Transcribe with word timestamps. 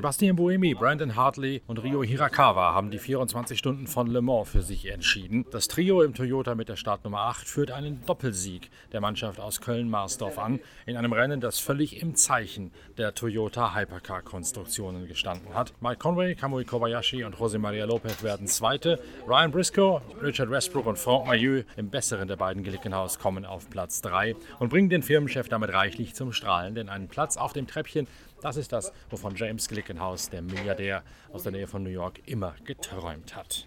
Sebastian 0.00 0.34
Buemi, 0.34 0.72
Brandon 0.72 1.14
Hartley 1.14 1.60
und 1.66 1.76
Rio 1.82 2.02
Hirakawa 2.02 2.72
haben 2.72 2.90
die 2.90 2.98
24 2.98 3.58
Stunden 3.58 3.86
von 3.86 4.06
Le 4.06 4.22
Mans 4.22 4.48
für 4.48 4.62
sich 4.62 4.90
entschieden. 4.90 5.44
Das 5.50 5.68
Trio 5.68 6.00
im 6.00 6.14
Toyota 6.14 6.54
mit 6.54 6.70
der 6.70 6.76
Startnummer 6.76 7.18
8 7.18 7.46
führt 7.46 7.70
einen 7.70 8.02
Doppelsieg 8.06 8.70
der 8.92 9.02
Mannschaft 9.02 9.38
aus 9.38 9.60
Köln-Marsdorf 9.60 10.38
an, 10.38 10.58
in 10.86 10.96
einem 10.96 11.12
Rennen, 11.12 11.42
das 11.42 11.58
völlig 11.58 12.00
im 12.00 12.14
Zeichen 12.14 12.72
der 12.96 13.14
Toyota 13.14 13.74
Hypercar-Konstruktionen 13.74 15.06
gestanden 15.06 15.52
hat. 15.52 15.74
Mike 15.82 15.98
Conway, 15.98 16.34
Kamui 16.34 16.64
Kobayashi 16.64 17.22
und 17.24 17.36
José 17.36 17.58
María 17.58 17.84
López 17.84 18.22
werden 18.22 18.46
Zweite. 18.46 19.02
Ryan 19.28 19.50
Briscoe, 19.50 20.00
Richard 20.22 20.50
Westbrook 20.50 20.86
und 20.86 20.98
Franck 20.98 21.26
Maillot 21.26 21.66
im 21.76 21.90
besseren 21.90 22.26
der 22.26 22.36
beiden 22.36 22.62
Glickenhaus 22.62 23.18
kommen 23.18 23.44
auf 23.44 23.68
Platz 23.68 24.00
3 24.00 24.34
und 24.60 24.70
bringen 24.70 24.88
den 24.88 25.02
Firmenchef 25.02 25.50
damit 25.50 25.74
reichlich 25.74 26.14
zum 26.14 26.32
Strahlen, 26.32 26.74
denn 26.74 26.88
einen 26.88 27.08
Platz 27.08 27.36
auf 27.36 27.52
dem 27.52 27.66
Treppchen 27.66 28.06
das 28.42 28.56
ist 28.56 28.72
das, 28.72 28.92
wovon 29.10 29.34
James 29.36 29.68
Glickenhaus, 29.68 30.30
der 30.30 30.42
Milliardär 30.42 31.02
aus 31.32 31.42
der 31.42 31.52
Nähe 31.52 31.66
von 31.66 31.82
New 31.82 31.90
York, 31.90 32.20
immer 32.26 32.54
geträumt 32.64 33.36
hat. 33.36 33.66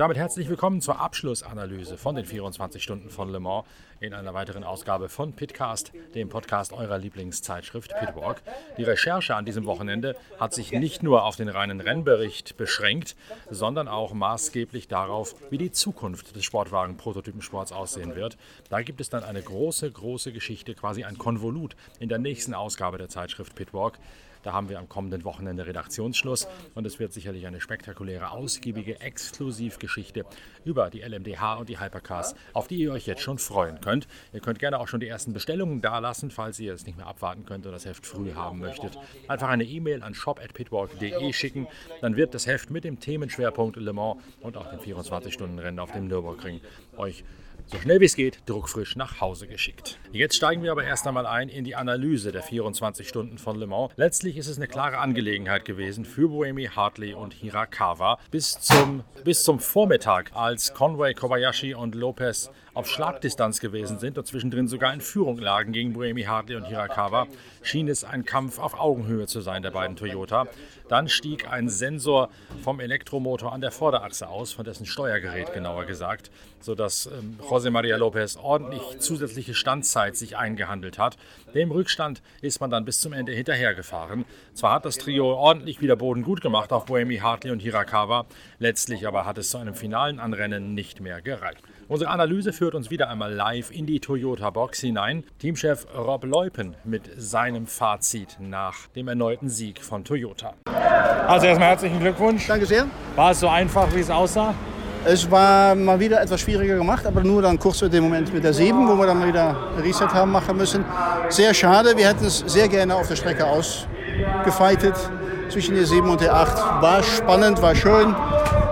Damit 0.00 0.16
herzlich 0.16 0.48
willkommen 0.48 0.80
zur 0.80 0.98
Abschlussanalyse 0.98 1.98
von 1.98 2.14
den 2.14 2.24
24 2.24 2.82
Stunden 2.82 3.10
von 3.10 3.30
Le 3.30 3.38
Mans 3.38 3.66
in 4.00 4.14
einer 4.14 4.32
weiteren 4.32 4.64
Ausgabe 4.64 5.10
von 5.10 5.34
Pitcast, 5.34 5.92
dem 6.14 6.30
Podcast 6.30 6.72
eurer 6.72 6.96
Lieblingszeitschrift 6.96 7.92
Pitwalk. 8.00 8.40
Die 8.78 8.82
Recherche 8.82 9.34
an 9.34 9.44
diesem 9.44 9.66
Wochenende 9.66 10.16
hat 10.38 10.54
sich 10.54 10.72
nicht 10.72 11.02
nur 11.02 11.24
auf 11.24 11.36
den 11.36 11.50
reinen 11.50 11.82
Rennbericht 11.82 12.56
beschränkt, 12.56 13.14
sondern 13.50 13.88
auch 13.88 14.14
maßgeblich 14.14 14.88
darauf, 14.88 15.34
wie 15.50 15.58
die 15.58 15.70
Zukunft 15.70 16.34
des 16.34 16.44
Sportwagen-Prototypensports 16.44 17.70
aussehen 17.70 18.16
wird. 18.16 18.38
Da 18.70 18.80
gibt 18.80 19.02
es 19.02 19.10
dann 19.10 19.22
eine 19.22 19.42
große, 19.42 19.90
große 19.90 20.32
Geschichte, 20.32 20.74
quasi 20.74 21.04
ein 21.04 21.18
Konvolut 21.18 21.76
in 21.98 22.08
der 22.08 22.18
nächsten 22.18 22.54
Ausgabe 22.54 22.96
der 22.96 23.10
Zeitschrift 23.10 23.54
Pitwalk. 23.54 23.98
Da 24.42 24.52
haben 24.52 24.68
wir 24.68 24.78
am 24.78 24.88
kommenden 24.88 25.24
Wochenende 25.24 25.66
Redaktionsschluss 25.66 26.48
und 26.74 26.86
es 26.86 26.98
wird 26.98 27.12
sicherlich 27.12 27.46
eine 27.46 27.60
spektakuläre, 27.60 28.30
ausgiebige 28.30 29.00
Exklusivgeschichte 29.00 30.24
über 30.64 30.90
die 30.90 31.00
LMDH 31.00 31.54
und 31.54 31.68
die 31.68 31.80
Hypercars, 31.80 32.34
auf 32.52 32.68
die 32.68 32.76
ihr 32.76 32.92
euch 32.92 33.06
jetzt 33.06 33.22
schon 33.22 33.38
freuen 33.38 33.80
könnt. 33.80 34.08
Ihr 34.32 34.40
könnt 34.40 34.58
gerne 34.58 34.78
auch 34.78 34.88
schon 34.88 35.00
die 35.00 35.08
ersten 35.08 35.32
Bestellungen 35.32 35.80
dalassen, 35.80 36.30
falls 36.30 36.58
ihr 36.60 36.72
es 36.72 36.86
nicht 36.86 36.96
mehr 36.96 37.06
abwarten 37.06 37.44
könnt 37.44 37.66
und 37.66 37.72
das 37.72 37.84
Heft 37.84 38.06
früh 38.06 38.32
haben 38.32 38.58
möchtet. 38.58 38.98
Einfach 39.28 39.48
eine 39.48 39.64
E-Mail 39.64 40.02
an 40.02 40.14
shop.pitwalk.de 40.14 41.32
schicken, 41.32 41.66
dann 42.00 42.16
wird 42.16 42.34
das 42.34 42.46
Heft 42.46 42.70
mit 42.70 42.84
dem 42.84 43.00
Themenschwerpunkt 43.00 43.76
Le 43.76 43.92
Mans 43.92 44.22
und 44.40 44.56
auch 44.56 44.68
den 44.68 44.80
24-Stunden-Rennen 44.80 45.78
auf 45.78 45.92
dem 45.92 46.08
Nürburgring 46.08 46.60
euch 46.96 47.24
so 47.66 47.78
schnell 47.78 48.00
wie 48.00 48.04
es 48.04 48.16
geht, 48.16 48.40
druckfrisch 48.46 48.96
nach 48.96 49.20
Hause 49.20 49.46
geschickt. 49.46 49.98
Jetzt 50.12 50.36
steigen 50.36 50.62
wir 50.62 50.72
aber 50.72 50.84
erst 50.84 51.06
einmal 51.06 51.26
ein 51.26 51.48
in 51.48 51.64
die 51.64 51.76
Analyse 51.76 52.32
der 52.32 52.42
24 52.42 53.08
Stunden 53.08 53.38
von 53.38 53.56
Le 53.56 53.66
Mans. 53.66 53.92
Letztlich 53.96 54.36
ist 54.36 54.48
es 54.48 54.56
eine 54.56 54.66
klare 54.68 54.98
Angelegenheit 54.98 55.64
gewesen 55.64 56.04
für 56.04 56.28
Buemi, 56.28 56.66
Hartley 56.66 57.14
und 57.14 57.34
Hirakawa 57.34 58.18
bis 58.30 58.60
zum, 58.60 59.04
bis 59.24 59.44
zum 59.44 59.60
Vormittag, 59.60 60.30
als 60.34 60.74
Conway, 60.74 61.14
Kobayashi 61.14 61.74
und 61.74 61.94
Lopez 61.94 62.50
auf 62.74 62.88
Schlagdistanz 62.88 63.60
gewesen 63.60 63.98
sind 63.98 64.18
und 64.18 64.26
zwischendrin 64.26 64.68
sogar 64.68 64.92
in 64.94 65.00
Führung 65.00 65.38
lagen 65.38 65.72
gegen 65.72 65.92
Buemi, 65.92 66.22
Hartley 66.22 66.56
und 66.56 66.64
Hirakawa, 66.64 67.26
schien 67.62 67.88
es 67.88 68.04
ein 68.04 68.24
Kampf 68.24 68.58
auf 68.58 68.78
Augenhöhe 68.78 69.26
zu 69.26 69.40
sein 69.40 69.62
der 69.62 69.70
beiden 69.70 69.96
Toyota. 69.96 70.46
Dann 70.88 71.08
stieg 71.08 71.48
ein 71.50 71.68
Sensor 71.68 72.30
vom 72.62 72.80
Elektromotor 72.80 73.52
an 73.52 73.60
der 73.60 73.70
Vorderachse 73.70 74.28
aus, 74.28 74.52
von 74.52 74.64
dessen 74.64 74.86
Steuergerät 74.86 75.52
genauer 75.52 75.84
gesagt, 75.84 76.30
sodass 76.60 77.06
ähm, 77.06 77.38
José 77.48 77.70
María 77.70 77.96
López 77.96 78.38
ordentlich 78.38 78.98
zusätzliche 78.98 79.54
Standzeit 79.54 80.16
sich 80.16 80.36
eingehandelt 80.36 80.98
hat. 80.98 81.16
Dem 81.54 81.70
Rückstand 81.70 82.22
ist 82.40 82.60
man 82.60 82.70
dann 82.70 82.84
bis 82.84 83.00
zum 83.00 83.12
Ende 83.12 83.32
hinterhergefahren. 83.32 84.24
Zwar 84.54 84.74
hat 84.74 84.84
das 84.84 84.98
Trio 84.98 85.34
ordentlich 85.34 85.80
wieder 85.80 85.96
Boden 85.96 86.22
gut 86.22 86.40
gemacht 86.40 86.72
auf 86.72 86.86
Boemi, 86.86 87.18
Hartley 87.18 87.52
und 87.52 87.60
Hirakawa, 87.60 88.26
letztlich 88.58 89.06
aber 89.06 89.26
hat 89.26 89.38
es 89.38 89.50
zu 89.50 89.58
einem 89.58 89.74
finalen 89.74 90.18
Anrennen 90.18 90.74
nicht 90.74 91.00
mehr 91.00 91.22
gereicht. 91.22 91.62
Unsere 91.90 92.12
Analyse 92.12 92.52
führt 92.52 92.76
uns 92.76 92.88
wieder 92.88 93.10
einmal 93.10 93.34
live 93.34 93.72
in 93.72 93.84
die 93.84 93.98
Toyota 93.98 94.50
Box 94.50 94.78
hinein. 94.78 95.24
Teamchef 95.40 95.88
Rob 95.92 96.24
Leupen 96.24 96.76
mit 96.84 97.10
seinem 97.16 97.66
Fazit 97.66 98.36
nach 98.38 98.86
dem 98.94 99.08
erneuten 99.08 99.48
Sieg 99.48 99.82
von 99.82 100.04
Toyota. 100.04 100.54
Also 101.26 101.46
erstmal 101.46 101.70
herzlichen 101.70 101.98
Glückwunsch. 101.98 102.46
Danke 102.46 102.64
sehr. 102.66 102.86
War 103.16 103.32
es 103.32 103.40
so 103.40 103.48
einfach, 103.48 103.92
wie 103.92 103.98
es 103.98 104.08
aussah? 104.08 104.54
Es 105.04 105.28
war 105.32 105.74
mal 105.74 105.98
wieder 105.98 106.22
etwas 106.22 106.40
schwieriger 106.40 106.76
gemacht, 106.76 107.04
aber 107.06 107.24
nur 107.24 107.42
dann 107.42 107.58
kurz 107.58 107.82
in 107.82 107.90
dem 107.90 108.04
Moment 108.04 108.32
mit 108.32 108.44
der 108.44 108.52
7, 108.52 108.86
wo 108.86 108.96
wir 108.96 109.06
dann 109.08 109.18
mal 109.18 109.26
wieder 109.26 109.56
Reset 109.82 110.14
haben 110.14 110.30
machen 110.30 110.56
müssen. 110.56 110.84
Sehr 111.28 111.52
schade, 111.52 111.96
wir 111.96 112.06
hätten 112.06 112.24
es 112.24 112.38
sehr 112.38 112.68
gerne 112.68 112.94
auf 112.94 113.08
der 113.08 113.16
Strecke 113.16 113.44
ausgefeitet 113.44 114.94
zwischen 115.48 115.74
der 115.74 115.86
7 115.86 116.08
und 116.08 116.20
der 116.20 116.34
8. 116.34 116.56
War 116.82 117.02
spannend, 117.02 117.60
war 117.60 117.74
schön. 117.74 118.14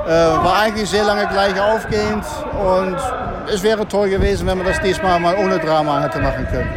Äh, 0.09 0.11
war 0.11 0.61
eigentlich 0.63 0.89
sehr 0.89 1.05
lange 1.05 1.27
gleich 1.27 1.61
aufgehend 1.61 2.25
und 2.59 2.97
es 3.53 3.63
wäre 3.63 3.87
toll 3.87 4.09
gewesen, 4.09 4.47
wenn 4.47 4.57
man 4.57 4.67
das 4.67 4.81
diesmal 4.81 5.21
mal 5.21 5.37
ohne 5.37 5.59
Drama 5.59 6.01
hätte 6.03 6.19
machen 6.21 6.49
können. 6.51 6.71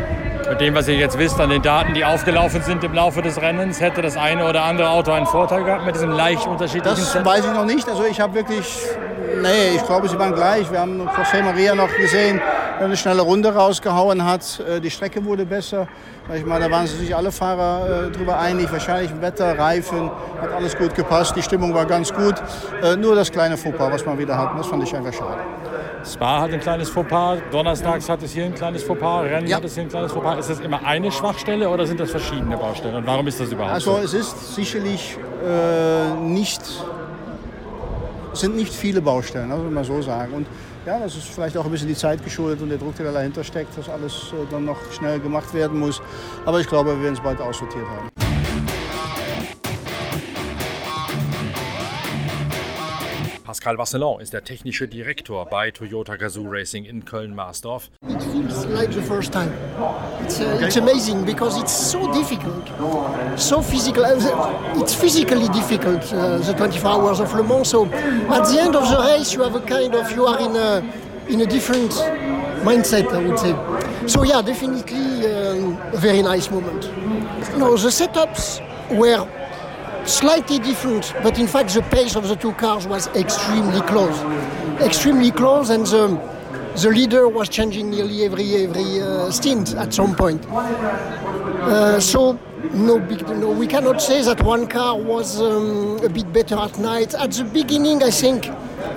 Mit 0.50 0.60
dem, 0.60 0.76
was 0.76 0.90
ihr 0.90 0.96
jetzt 0.96 1.18
wisst, 1.18 1.40
an 1.40 1.50
den 1.50 1.62
Daten, 1.62 1.94
die 1.94 2.04
aufgelaufen 2.04 2.62
sind 2.62 2.84
im 2.84 2.94
Laufe 2.94 3.22
des 3.22 3.42
Rennens, 3.42 3.80
hätte 3.80 4.02
das 4.02 4.18
eine 4.18 4.46
oder 4.46 4.64
andere 4.64 4.90
Auto 4.90 5.14
einen 5.14 5.28
Vorteil 5.28 5.64
gehabt 5.64 5.86
mit 5.86 5.96
diesem 5.96 6.12
leicht 6.12 6.46
unterschiedlichen 6.46 6.98
Das 6.98 7.12
Zentrum? 7.14 7.32
weiß 7.34 7.46
ich 7.46 7.54
noch 7.54 7.64
nicht. 7.64 7.88
Also 7.88 8.04
ich 8.04 8.20
habe 8.20 8.34
wirklich, 8.34 8.68
nee, 9.42 9.76
ich 9.78 9.86
glaube, 9.86 10.10
sie 10.10 10.20
waren 10.20 10.34
gleich. 10.36 10.70
Wir 10.70 10.82
haben 10.82 11.02
José 11.08 11.42
Maria 11.42 11.74
noch 11.74 11.96
gesehen, 11.96 12.42
eine 12.86 12.98
schnelle 12.98 13.22
Runde 13.22 13.54
rausgehauen 13.54 14.26
hat. 14.26 14.60
Äh, 14.60 14.80
die 14.80 14.90
Strecke 14.90 15.24
wurde 15.24 15.46
besser. 15.46 15.88
Ich 16.34 16.46
meine, 16.46 16.66
da 16.66 16.72
waren 16.72 16.88
sich 16.88 17.16
alle 17.16 17.32
Fahrer 17.32 18.08
äh, 18.08 18.12
drüber 18.12 18.40
einig. 18.40 18.72
Wahrscheinlich 18.72 19.12
Wetter, 19.22 19.58
Reifen, 19.58 20.10
hat 20.42 20.52
alles 20.54 20.78
gut 20.78 20.96
gepasst. 20.96 21.36
Die 21.36 21.42
Stimmung 21.42 21.74
war 21.74 21.86
ganz 21.86 22.14
gut. 22.14 22.36
Äh, 22.84 22.96
nur 22.96 23.16
das 23.16 23.32
kleine 23.32 23.58
Fauxpas, 23.58 23.92
was 23.92 24.06
wir 24.06 24.18
wieder 24.18 24.38
hatten, 24.38 24.58
das 24.58 24.68
fand 24.68 24.84
ich 24.84 24.96
einfach 24.96 25.14
schade. 25.14 25.42
Spa 26.06 26.42
hat 26.42 26.52
ein 26.52 26.60
kleines 26.60 26.90
Fauxpas, 26.90 27.40
Donnerstags 27.52 28.10
hat 28.10 28.24
es 28.24 28.32
hier 28.32 28.46
ein 28.46 28.56
kleines 28.56 28.84
Fauxpas, 28.84 29.24
Rennen 29.26 29.48
ja. 29.48 29.58
hat 29.58 29.64
es 29.64 29.76
hier 29.76 29.84
ein 29.84 29.90
kleines 29.90 30.12
Fauxpas. 30.12 30.40
Ist 30.40 30.50
das 30.50 30.60
immer 30.60 30.84
eine 30.84 31.12
Schwachstelle 31.12 31.70
oder 31.70 31.86
sind 31.86 32.00
das 32.00 32.10
verschiedene 32.10 32.58
Baustellen? 32.58 32.96
Und 32.96 33.06
warum 33.06 33.28
ist 33.28 33.40
das 33.40 33.52
überhaupt 33.52 33.74
also, 33.74 33.92
so? 33.92 33.98
Also 33.98 34.18
es 34.18 34.26
ist 34.26 34.56
sicherlich 34.56 35.18
äh, 35.46 36.14
nicht, 36.20 36.62
sind 38.34 38.56
nicht 38.56 38.74
viele 38.74 39.02
Baustellen, 39.02 39.52
also 39.52 39.64
mal 39.66 39.84
so 39.84 40.02
sagen. 40.02 40.34
Und 40.34 40.48
ja, 40.86 41.00
das 41.00 41.16
ist 41.16 41.28
vielleicht 41.28 41.58
auch 41.58 41.66
ein 41.66 41.72
bisschen 41.72 41.88
die 41.88 41.96
Zeit 41.96 42.24
geschuldet 42.24 42.62
und 42.62 42.70
der 42.70 42.78
Druck, 42.78 42.96
der 42.98 43.08
da 43.08 43.12
dahinter 43.14 43.44
steckt, 43.44 43.78
dass 43.78 43.90
alles 43.90 44.34
äh, 44.34 44.46
dann 44.50 44.66
noch 44.66 44.78
schnell 44.92 45.20
gemacht 45.20 45.54
werden 45.54 45.80
muss. 45.80 46.02
Aber 46.46 46.60
ich 46.60 46.68
glaube, 46.68 46.96
wir 46.96 47.04
werden 47.04 47.14
es 47.14 47.22
bald 47.22 47.40
aussortiert 47.40 47.86
haben. 47.88 48.21
Pascal 53.52 53.78
Vasselon 53.78 54.22
ist 54.22 54.32
der 54.32 54.46
technische 54.46 54.88
Direktor 54.88 55.46
bei 55.46 55.72
Toyota 55.72 56.16
Gazoo 56.16 56.46
Racing 56.48 56.86
in 56.86 57.04
Köln-Marsdorf. 57.04 57.90
It 58.08 58.24
feels 58.24 58.66
like 58.68 58.94
the 58.94 59.02
first 59.02 59.34
time. 59.34 59.52
It's, 60.24 60.40
uh, 60.40 60.66
it's 60.66 60.78
amazing 60.78 61.26
because 61.26 61.60
it's 61.60 61.92
so 61.92 62.10
difficult, 62.14 62.72
so 63.36 63.62
physical. 63.62 64.06
Uh, 64.06 64.80
it's 64.80 64.94
physically 64.94 65.50
difficult, 65.50 66.02
uh, 66.14 66.38
the 66.38 66.54
24 66.54 66.92
hours 66.92 67.20
of 67.20 67.34
Le 67.34 67.44
Mans. 67.44 67.68
So 67.68 67.88
at 67.88 68.46
the 68.46 68.58
end 68.58 68.74
of 68.74 68.88
the 68.90 68.98
race, 68.98 69.34
you 69.34 69.44
have 69.44 69.56
a 69.56 69.60
kind 69.60 69.96
of, 69.96 70.10
you 70.16 70.26
are 70.28 70.40
in 70.40 70.56
a, 70.56 70.82
in 71.28 71.42
a 71.42 71.46
different 71.46 71.92
mindset, 72.64 73.12
I 73.12 73.22
would 73.22 73.38
say. 73.38 73.54
So 74.08 74.24
yeah, 74.24 74.42
definitely 74.42 75.26
um, 75.26 75.78
a 75.92 75.98
very 75.98 76.22
nice 76.22 76.50
moment. 76.50 76.90
No, 77.58 77.76
the 77.76 77.90
setups 77.90 78.62
were 78.98 79.28
slightly 80.06 80.60
different, 80.60 81.14
but 81.24 81.40
in 81.40 81.48
fact 81.48 81.74
the 81.74 81.82
pace 81.84 82.16
of 82.16 82.28
the 82.28 82.36
two 82.36 82.54
cars 82.54 82.88
was 82.88 83.08
extremely 83.16 83.82
close, 83.82 84.20
extremely 84.82 85.32
close, 85.32 85.70
and 85.70 85.86
the 85.86 86.20
the 86.76 86.90
leader 86.90 87.28
was 87.28 87.50
changing 87.50 87.90
nearly 87.90 88.24
every 88.24 88.64
every 88.64 89.02
uh, 89.02 89.30
stint 89.30 89.76
at 89.76 89.94
some 89.94 90.16
point. 90.16 90.46
Uh, 90.50 92.00
so 92.00 92.40
no 92.74 93.00
big, 93.00 93.28
no, 93.28 93.52
we 93.52 93.68
cannot 93.68 94.02
say 94.02 94.22
that 94.22 94.42
one 94.42 94.68
car 94.68 94.98
was 94.98 95.42
um, 95.42 96.00
a 96.04 96.10
bit 96.10 96.32
better 96.32 96.56
at 96.56 96.78
night. 96.80 97.14
At 97.16 97.32
the 97.32 97.44
beginning, 97.44 98.02
I 98.04 98.12
think 98.12 98.50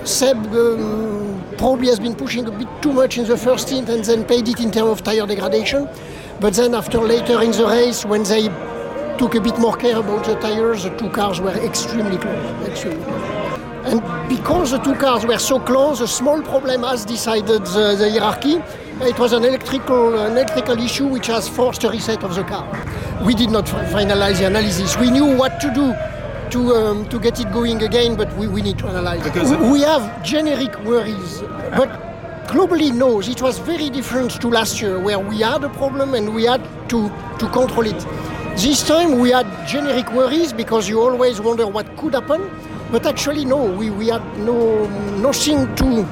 Seb 0.05 0.37
um, 0.55 1.43
probably 1.59 1.89
has 1.89 1.99
been 1.99 2.15
pushing 2.15 2.47
a 2.47 2.51
bit 2.51 2.69
too 2.83 2.93
much 2.93 3.19
in 3.19 3.27
the 3.27 3.37
first 3.37 3.69
stint 3.69 3.89
and 3.89 4.05
then 4.05 4.25
paid 4.25 4.49
it 4.49 4.61
in 4.61 4.71
terms 4.71 4.91
of 4.91 5.03
tire 5.03 5.27
degradation. 5.27 5.89
But 6.41 6.55
then 6.55 6.75
after 6.75 6.99
later 6.99 7.43
in 7.43 7.51
the 7.53 7.67
race, 7.67 8.05
when 8.05 8.23
they 8.23 8.49
took 9.19 9.35
a 9.35 9.41
bit 9.41 9.59
more 9.59 9.77
care 9.77 9.99
about 9.99 10.25
the 10.25 10.35
tires. 10.37 10.85
The 10.85 10.91
two 10.91 11.11
cars 11.11 11.41
were 11.41 11.51
extremely 11.51 12.19
close. 12.19 12.69
Extremely. 12.69 13.05
And 13.85 14.01
because 14.29 14.71
the 14.71 14.79
two 14.79 14.95
cars 14.95 15.27
were 15.27 15.39
so 15.39 15.61
close, 15.61 16.01
a 16.01 16.09
small 16.09 16.41
problem 16.43 16.83
has 16.83 17.05
decided 17.05 17.67
the, 17.67 17.97
the 17.97 18.11
hierarchy. 18.11 18.63
It 19.05 19.19
was 19.19 19.33
an 19.33 19.45
electrical, 19.45 20.19
an 20.19 20.33
electrical 20.33 20.79
issue 20.79 21.07
which 21.07 21.27
has 21.27 21.49
forced 21.49 21.85
a 21.85 21.91
reset 21.91 22.23
of 22.25 22.35
the 22.35 22.45
car. 22.45 22.67
We 23.25 23.35
did 23.35 23.51
not 23.51 23.67
finalize 23.67 24.39
the 24.39 24.47
analysis. 24.47 24.97
We 24.97 25.11
knew 25.11 25.37
what 25.37 25.61
to 25.61 25.73
do 25.75 25.95
to, 26.51 26.75
um, 26.75 27.09
to 27.09 27.19
get 27.19 27.41
it 27.41 27.53
going 27.53 27.83
again, 27.83 28.17
but 28.17 28.35
we, 28.37 28.47
we 28.47 28.63
need 28.63 28.79
to 28.79 28.87
analyze. 28.87 29.23
Because 29.23 29.51
we, 29.51 29.73
we 29.73 29.81
have 29.83 30.23
generic 30.23 30.79
worries, 30.85 31.41
but 31.77 31.91
globally, 32.47 32.95
no, 32.95 33.21
it 33.21 33.43
was 33.43 33.59
very 33.59 33.91
different 33.91 34.41
to 34.41 34.49
last 34.49 34.81
year, 34.81 34.99
where 35.01 35.19
we 35.19 35.41
had 35.41 35.65
a 35.65 35.69
problem 35.71 36.15
and 36.15 36.35
we 36.35 36.45
had 36.45 36.63
to, 36.89 37.09
to 37.39 37.49
control 37.51 37.87
it. 37.87 38.34
This 38.57 38.85
time 38.87 39.19
we 39.19 39.33
had 39.33 39.47
generic 39.67 40.11
worries 40.13 40.53
because 40.53 40.89
you 40.89 41.01
always 41.01 41.41
wonder 41.41 41.67
what 41.67 41.97
could 41.97 42.15
happen, 42.15 42.49
but 42.93 43.05
actually, 43.05 43.45
no, 43.45 43.65
we, 43.65 43.91
we 43.91 44.09
had 44.09 44.23
no, 44.39 44.87
nothing 45.19 45.75
to 45.75 46.07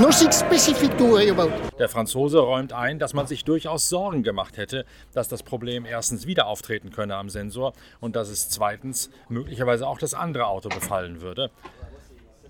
Nothing 0.00 0.32
specific 0.32 0.98
to 0.98 1.04
worry 1.04 1.28
about. 1.30 1.52
Der 1.78 1.88
Franzose 1.88 2.40
räumt 2.40 2.72
ein, 2.72 2.98
dass 2.98 3.14
man 3.14 3.28
sich 3.28 3.44
durchaus 3.44 3.88
Sorgen 3.88 4.24
gemacht 4.24 4.56
hätte, 4.56 4.86
dass 5.12 5.28
das 5.28 5.44
Problem 5.44 5.84
erstens 5.86 6.26
wieder 6.26 6.48
auftreten 6.48 6.90
könne 6.90 7.14
am 7.14 7.28
Sensor 7.28 7.74
und 8.00 8.16
dass 8.16 8.28
es 8.28 8.48
zweitens 8.48 9.08
möglicherweise 9.28 9.86
auch 9.86 9.98
das 9.98 10.12
andere 10.12 10.46
Auto 10.46 10.68
befallen 10.68 11.20
würde. 11.20 11.50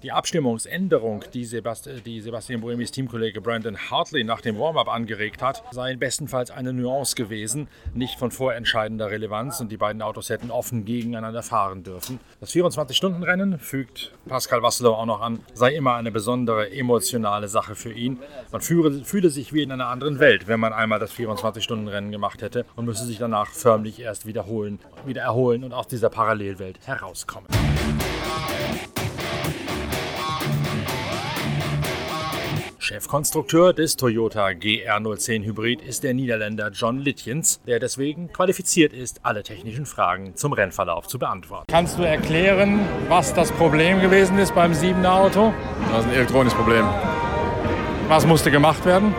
Die 0.05 0.13
Abstimmungsänderung, 0.13 1.25
die, 1.33 1.47
Sebast 1.47 1.89
die 2.05 2.21
Sebastian 2.21 2.61
Buemis 2.61 2.91
Teamkollege 2.91 3.41
Brandon 3.41 3.75
Hartley 3.91 4.23
nach 4.23 4.43
dem 4.43 4.59
Warm-up 4.59 4.87
angeregt 4.87 5.41
hat, 5.41 5.65
sei 5.71 5.97
bestenfalls 5.97 6.51
eine 6.51 6.75
Nuance 6.75 7.15
gewesen, 7.15 7.69
nicht 7.95 8.19
von 8.19 8.31
vorentscheidender 8.31 9.11
Relevanz 9.11 9.63
und 9.63 9.73
die 9.73 9.79
beiden 9.79 10.03
Autos 10.03 10.29
hätten 10.29 10.51
offen 10.51 10.85
gegeneinander 10.85 11.43
fahren 11.43 11.85
dürfen. 11.85 12.21
Das 12.39 12.53
24-Stunden-Rennen, 12.53 13.59
fügt 13.59 14.13
Pascal 14.29 14.63
Wasselow 14.63 14.93
auch 14.93 15.07
noch 15.07 15.23
an, 15.23 15.39
sei 15.55 15.75
immer 15.75 15.95
eine 15.95 16.13
besondere 16.13 16.71
emotionale 16.71 17.49
Sache 17.49 17.75
für 17.75 17.95
ihn. 17.95 18.19
Man 18.53 18.61
fühle, 18.61 19.07
fühle 19.07 19.31
sich 19.31 19.55
wie 19.55 19.63
in 19.63 19.73
einer 19.73 19.89
anderen 19.89 20.19
Welt, 20.19 20.49
wenn 20.49 20.61
man 20.61 20.75
einmal 20.75 20.99
das 20.99 21.15
24-Stunden-Rennen 21.15 22.13
gemacht 22.13 22.43
hätte 22.43 22.67
und 22.77 22.85
müsse 22.85 23.07
sich 23.07 23.17
danach 23.17 23.49
förmlich 23.49 24.01
erst 24.01 24.27
wiederholen, 24.27 24.81
wieder 25.07 25.23
erholen 25.23 25.65
und 25.65 25.73
aus 25.73 25.89
dieser 25.89 26.11
Parallelwelt 26.11 26.79
herauskommen. 26.87 27.49
Chefkonstrukteur 32.85 33.73
des 33.73 33.97
Toyota 33.97 34.49
GR010 34.49 35.43
Hybrid 35.43 35.81
ist 35.81 36.05
der 36.05 36.13
Niederländer 36.13 36.71
John 36.71 36.99
Litjens, 36.99 37.63
der 37.67 37.79
deswegen 37.79 38.31
qualifiziert 38.31 38.93
ist, 38.93 39.21
alle 39.23 39.43
technischen 39.43 39.87
Fragen 39.87 40.37
zum 40.37 40.53
Rennverlauf 40.53 41.09
zu 41.09 41.19
beantworten. 41.19 41.65
Kannst 41.71 41.99
du 41.99 42.03
erklären, 42.03 42.81
was 43.09 43.33
das 43.33 43.51
Problem 43.53 44.03
gewesen 44.03 44.39
ist 44.39 44.55
beim 44.55 44.73
7er 44.73 45.09
Auto? 45.09 45.55
Das 45.91 46.01
ist 46.01 46.11
ein 46.11 46.15
elektronisches 46.15 46.59
Problem. 46.59 46.85
Was 48.09 48.27
musste 48.27 48.51
gemacht 48.51 48.85
werden? 48.85 49.15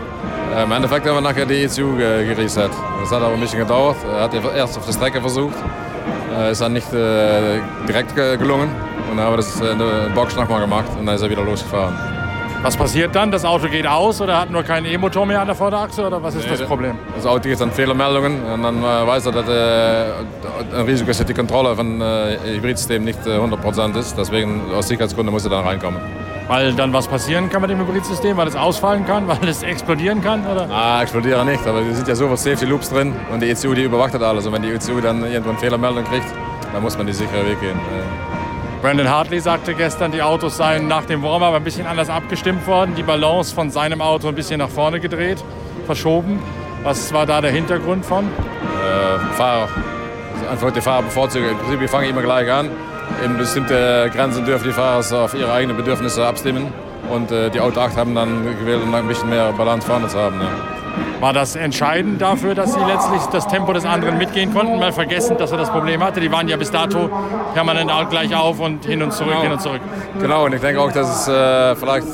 Äh, 0.54 0.62
Im 0.62 0.70
Endeffekt 0.70 1.04
haben 1.04 1.16
wir 1.16 1.20
nachher 1.20 1.44
die 1.44 1.64
ECU 1.64 1.96
gereset. 1.96 2.70
Das 3.00 3.10
hat 3.10 3.20
aber 3.20 3.34
ein 3.34 3.40
bisschen 3.40 3.58
gedauert. 3.58 3.96
Er 4.04 4.20
hat 4.20 4.34
erst 4.34 4.78
auf 4.78 4.86
der 4.86 4.92
Strecke 4.92 5.20
versucht. 5.20 5.56
Äh, 6.32 6.52
ist 6.52 6.60
dann 6.60 6.72
nicht 6.72 6.92
äh, 6.92 7.58
direkt 7.88 8.14
gelungen. 8.14 8.70
Und 9.10 9.16
dann 9.16 9.26
haben 9.26 9.32
wir 9.32 9.38
das 9.38 9.60
in 9.60 9.76
der 9.76 10.10
Box 10.14 10.36
nochmal 10.36 10.60
gemacht 10.60 10.88
und 10.96 11.04
dann 11.04 11.16
ist 11.16 11.22
er 11.22 11.30
wieder 11.30 11.42
losgefahren. 11.42 12.15
Was 12.66 12.76
passiert 12.76 13.14
dann? 13.14 13.30
Das 13.30 13.44
Auto 13.44 13.68
geht 13.68 13.86
aus 13.86 14.20
oder 14.20 14.40
hat 14.40 14.50
nur 14.50 14.64
keinen 14.64 14.86
E-Motor 14.86 15.24
mehr 15.24 15.40
an 15.40 15.46
der 15.46 15.54
Vorderachse 15.54 16.04
oder 16.04 16.20
was 16.20 16.34
ist 16.34 16.46
nee, 16.46 16.56
das 16.56 16.62
Problem? 16.62 16.98
Das 17.14 17.24
Auto 17.24 17.48
geht 17.48 17.60
dann 17.60 17.70
Fehlermeldungen 17.70 18.42
und 18.42 18.60
dann 18.60 18.82
äh, 18.82 19.06
weiß 19.06 19.26
er, 19.26 19.32
dass 19.32 19.48
äh, 19.48 20.76
ein 20.76 20.84
Risiko 20.84 21.12
ist, 21.12 21.20
dass 21.20 21.28
die 21.28 21.32
Kontrolle 21.32 21.76
von 21.76 22.00
äh, 22.00 22.36
Hybridsystem 22.56 23.04
nicht 23.04 23.20
100% 23.20 23.94
äh, 23.94 24.00
ist. 24.00 24.18
Deswegen 24.18 24.62
aus 24.74 24.88
Sicherheitsgründen 24.88 25.32
muss 25.32 25.44
er 25.44 25.50
dann 25.50 25.64
reinkommen. 25.64 26.00
Weil 26.48 26.72
dann 26.72 26.92
was 26.92 27.06
passieren 27.06 27.48
kann 27.50 27.60
mit 27.60 27.70
dem 27.70 27.78
Hybridsystem, 27.78 28.36
weil 28.36 28.48
es 28.48 28.56
ausfallen 28.56 29.06
kann, 29.06 29.28
weil 29.28 29.48
es 29.48 29.62
explodieren 29.62 30.20
kann? 30.20 30.44
Oder? 30.44 30.68
Ah, 30.68 31.00
explodieren 31.02 31.46
nicht, 31.46 31.64
aber 31.68 31.82
es 31.82 31.98
sind 31.98 32.08
ja 32.08 32.16
so 32.16 32.24
viele 32.24 32.36
Safety 32.36 32.64
Loops 32.64 32.90
drin 32.90 33.14
und 33.32 33.44
die 33.44 33.48
ECU 33.48 33.74
die 33.74 33.84
überwacht 33.84 34.20
alles. 34.20 34.44
Und 34.44 34.52
wenn 34.54 34.62
die 34.62 34.70
ECU 34.70 35.00
dann 35.00 35.22
irgendwann 35.22 35.50
eine 35.50 35.60
Fehlermeldung 35.60 36.02
kriegt, 36.02 36.26
dann 36.72 36.82
muss 36.82 36.98
man 36.98 37.06
die 37.06 37.12
sichere 37.12 37.46
Weg 37.46 37.60
gehen. 37.60 37.78
Brandon 38.86 39.10
Hartley 39.10 39.40
sagte 39.40 39.74
gestern, 39.74 40.12
die 40.12 40.22
Autos 40.22 40.58
seien 40.58 40.86
nach 40.86 41.04
dem 41.06 41.20
Warm-up 41.20 41.54
ein 41.54 41.64
bisschen 41.64 41.88
anders 41.88 42.08
abgestimmt 42.08 42.68
worden, 42.68 42.94
die 42.94 43.02
Balance 43.02 43.52
von 43.52 43.68
seinem 43.68 44.00
Auto 44.00 44.28
ein 44.28 44.36
bisschen 44.36 44.60
nach 44.60 44.68
vorne 44.68 45.00
gedreht, 45.00 45.42
verschoben. 45.86 46.38
Was 46.84 47.12
war 47.12 47.26
da 47.26 47.40
der 47.40 47.50
Hintergrund 47.50 48.06
von? 48.06 48.26
Äh, 48.26 49.34
Fahrer. 49.34 49.68
Einfach 50.48 50.70
die 50.70 50.80
Fahrer 50.80 51.02
bevorzugen. 51.02 51.48
Im 51.48 51.58
Prinzip, 51.58 51.80
wir 51.80 51.88
fangen 51.88 52.10
immer 52.10 52.22
gleich 52.22 52.48
an. 52.48 52.70
In 53.24 53.36
bestimmte 53.36 54.08
Grenzen 54.14 54.44
dürfen 54.44 54.68
die 54.68 54.72
Fahrer 54.72 55.24
auf 55.24 55.34
ihre 55.34 55.52
eigenen 55.52 55.76
Bedürfnisse 55.76 56.24
abstimmen. 56.24 56.72
Und 57.10 57.32
äh, 57.32 57.50
die 57.50 57.58
Auto 57.58 57.80
8 57.80 57.96
haben 57.96 58.14
dann 58.14 58.44
gewählt, 58.44 58.84
um 58.84 58.94
ein 58.94 59.08
bisschen 59.08 59.28
mehr 59.28 59.50
Balance 59.50 59.84
vorne 59.84 60.06
zu 60.06 60.16
haben. 60.16 60.40
Ja. 60.40 60.75
War 61.20 61.32
das 61.32 61.56
entscheidend 61.56 62.20
dafür, 62.20 62.54
dass 62.54 62.74
Sie 62.74 62.80
letztlich 62.80 63.22
das 63.32 63.48
Tempo 63.48 63.72
des 63.72 63.84
anderen 63.84 64.18
mitgehen 64.18 64.52
konnten? 64.52 64.78
Mal 64.78 64.92
vergessen, 64.92 65.36
dass 65.38 65.50
er 65.50 65.58
das 65.58 65.70
Problem 65.70 66.02
hatte. 66.02 66.20
Die 66.20 66.30
waren 66.30 66.48
ja 66.48 66.56
bis 66.56 66.70
dato 66.70 67.10
permanent 67.54 67.90
gleich 68.10 68.34
auf 68.34 68.60
und 68.60 68.84
hin 68.84 69.02
und 69.02 69.12
zurück, 69.12 69.30
genau. 69.30 69.42
hin 69.42 69.52
und 69.52 69.60
zurück. 69.60 69.80
Genau, 70.20 70.44
und 70.44 70.54
ich 70.54 70.60
denke 70.60 70.80
auch, 70.80 70.92
dass 70.92 71.22
es 71.22 71.28
äh, 71.28 71.74
vielleicht 71.76 72.06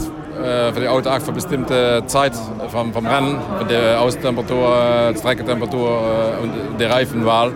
äh, 0.43 0.73
für 0.73 0.81
die 0.81 0.89
Auto 0.89 1.11
8 1.11 1.23
für 1.23 1.33
bestimmte 1.33 2.03
Zeit 2.07 2.33
vom, 2.69 2.93
vom 2.93 3.07
Rennen, 3.07 3.39
von 3.59 3.69
der 3.69 4.01
Außentemperatur, 4.01 5.11
äh, 5.13 5.17
Streckentemperatur 5.17 5.89
äh, 5.89 6.43
und 6.43 6.81
der 6.81 6.91
Reifenwahl, 6.91 7.53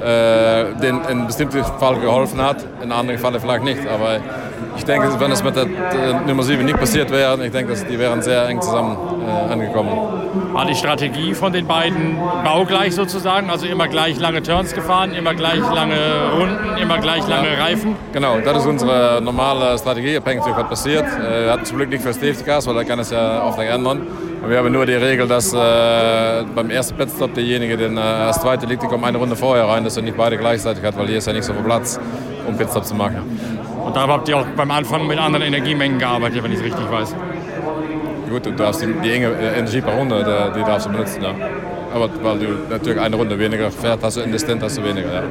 äh, 0.00 0.74
den 0.80 1.00
in 1.10 1.26
bestimmten 1.26 1.62
Fall 1.64 2.00
geholfen 2.00 2.42
hat, 2.42 2.64
in 2.82 2.92
anderen 2.92 3.18
Fällen 3.18 3.40
vielleicht 3.40 3.64
nicht. 3.64 3.86
Aber 3.86 4.18
ich 4.76 4.84
denke, 4.84 5.08
wenn 5.18 5.30
es 5.32 5.42
mit 5.42 5.56
der, 5.56 5.66
Nummer 6.26 6.42
7 6.42 6.64
nicht 6.64 6.78
passiert 6.78 7.10
wäre, 7.10 7.44
ich 7.44 7.52
denke, 7.52 7.72
dass 7.72 7.86
die 7.86 7.98
wären 7.98 8.22
sehr 8.22 8.46
eng 8.48 8.60
zusammen 8.60 8.96
äh, 9.26 9.52
angekommen. 9.52 9.90
War 10.52 10.64
die 10.64 10.74
Strategie 10.74 11.34
von 11.34 11.52
den 11.52 11.66
beiden 11.66 12.16
baugleich 12.44 12.94
sozusagen? 12.94 13.50
Also 13.50 13.66
immer 13.66 13.88
gleich 13.88 14.18
lange 14.18 14.42
Turns 14.42 14.74
gefahren, 14.74 15.12
immer 15.12 15.34
gleich 15.34 15.60
lange 15.60 15.96
Runden, 16.36 16.76
immer 16.80 16.98
gleich 16.98 17.26
lange 17.28 17.52
ja. 17.52 17.62
Reifen? 17.62 17.96
Genau, 18.12 18.38
das 18.40 18.58
ist 18.58 18.66
unsere 18.66 19.20
normale 19.22 19.76
Strategie, 19.78 20.16
abhängig 20.16 20.44
von 20.44 20.56
was 20.56 20.68
passiert. 20.68 21.04
Äh, 21.04 21.50
hatten 21.50 21.64
zum 21.64 21.76
Glück 21.76 21.90
nicht 21.90 22.02
für 22.02 22.12
Safety 22.12 22.44
Cars, 22.44 22.66
weil 22.66 22.74
da 22.74 22.84
kann 22.84 22.98
es 22.98 23.10
ja 23.10 23.42
oft 23.44 23.58
ändern. 23.58 24.06
Wir 24.46 24.58
haben 24.58 24.72
nur 24.72 24.86
die 24.86 24.94
Regel, 24.94 25.28
dass 25.28 25.52
äh, 25.52 26.44
beim 26.54 26.70
ersten 26.70 26.96
Pitstop 26.96 27.34
derjenige, 27.34 27.76
der 27.76 27.90
äh, 27.90 27.98
als 27.98 28.40
Zweite 28.40 28.66
liegt, 28.66 28.82
kommt 28.82 29.04
eine 29.04 29.18
Runde 29.18 29.36
vorher 29.36 29.66
rein, 29.66 29.84
dass 29.84 29.96
er 29.96 30.02
nicht 30.02 30.16
beide 30.16 30.38
gleichzeitig 30.38 30.82
hat, 30.82 30.96
weil 30.96 31.08
hier 31.08 31.18
ist 31.18 31.26
ja 31.26 31.32
nicht 31.32 31.44
so 31.44 31.52
viel 31.52 31.62
Platz, 31.62 32.00
um 32.48 32.56
Pitstop 32.56 32.84
zu 32.84 32.94
machen. 32.94 33.20
Und 33.84 33.94
da 33.94 34.06
habt 34.08 34.28
ihr 34.28 34.38
auch 34.38 34.46
beim 34.56 34.70
Anfang 34.70 35.06
mit 35.06 35.18
anderen 35.18 35.44
Energiemengen 35.44 35.98
gearbeitet, 35.98 36.42
wenn 36.42 36.52
ich 36.52 36.58
es 36.58 36.64
richtig 36.64 36.90
weiß. 36.90 37.14
Gut, 38.30 38.46
du 38.46 38.52
darfst 38.52 38.82
die, 38.82 38.86
die 39.04 39.12
enge 39.12 39.26
äh, 39.26 39.58
Energie 39.58 39.80
per 39.82 39.94
Runde, 39.94 40.24
die, 40.24 40.58
die 40.58 40.64
darfst 40.64 40.86
du 40.86 40.92
benutzen, 40.92 41.22
ja. 41.22 41.34
Aber 41.92 42.08
weil 42.22 42.38
du 42.38 42.46
natürlich 42.70 43.00
eine 43.00 43.16
Runde 43.16 43.38
weniger 43.38 43.70
fährst, 43.70 44.02
hast 44.02 44.16
du 44.16 44.20
in 44.20 44.32
Distant 44.32 44.62
hast 44.62 44.78
du 44.78 44.84
weniger, 44.84 45.12
ja 45.12 45.22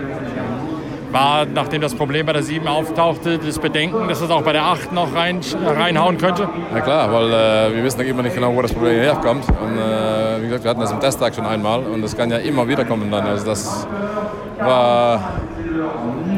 war, 1.12 1.46
nachdem 1.46 1.82
das 1.82 1.96
Problem 1.96 2.26
bei 2.26 2.34
der 2.34 2.44
7 2.44 2.68
auftauchte, 2.68 3.38
das 3.38 3.60
Bedenken, 3.60 4.08
dass 4.08 4.22
es 4.22 4.30
auch 4.30 4.44
bei 4.44 4.54
der 4.54 4.64
8 4.64 4.92
noch 4.92 5.14
rein, 5.16 5.42
reinhauen 5.66 6.18
könnte? 6.18 6.48
Ja 6.74 6.82
klar, 6.82 7.12
weil 7.12 7.28
äh, 7.28 7.76
wir 7.76 7.84
wissen 7.84 8.02
immer 8.02 8.24
nicht 8.24 8.36
genau, 8.36 8.56
wo 8.56 8.62
das 8.62 8.74
Problem 8.74 9.00
herkommt. 9.00 9.46
Und 9.48 9.78
äh, 9.78 10.42
wie 10.42 10.48
gesagt, 10.48 10.64
wir 10.64 10.70
hatten 10.70 10.82
das 10.82 10.92
im 10.92 11.00
Testtag 11.00 11.36
schon 11.36 11.46
einmal 11.46 11.82
und 11.82 12.02
das 12.02 12.16
kann 12.16 12.30
ja 12.30 12.38
immer 12.38 12.68
wieder 12.68 12.86
kommen 12.86 13.10
dann. 13.12 13.26
Also 13.26 13.46
das 13.46 13.88
war 14.60 15.40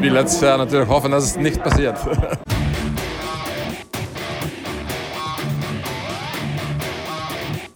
wie 0.00 0.08
letztes 0.08 0.40
Jahr 0.40 0.58
natürlich 0.58 0.88
hoffen, 0.88 1.10
dass 1.10 1.24
es 1.24 1.36
nicht 1.36 1.62
passiert. 1.62 1.96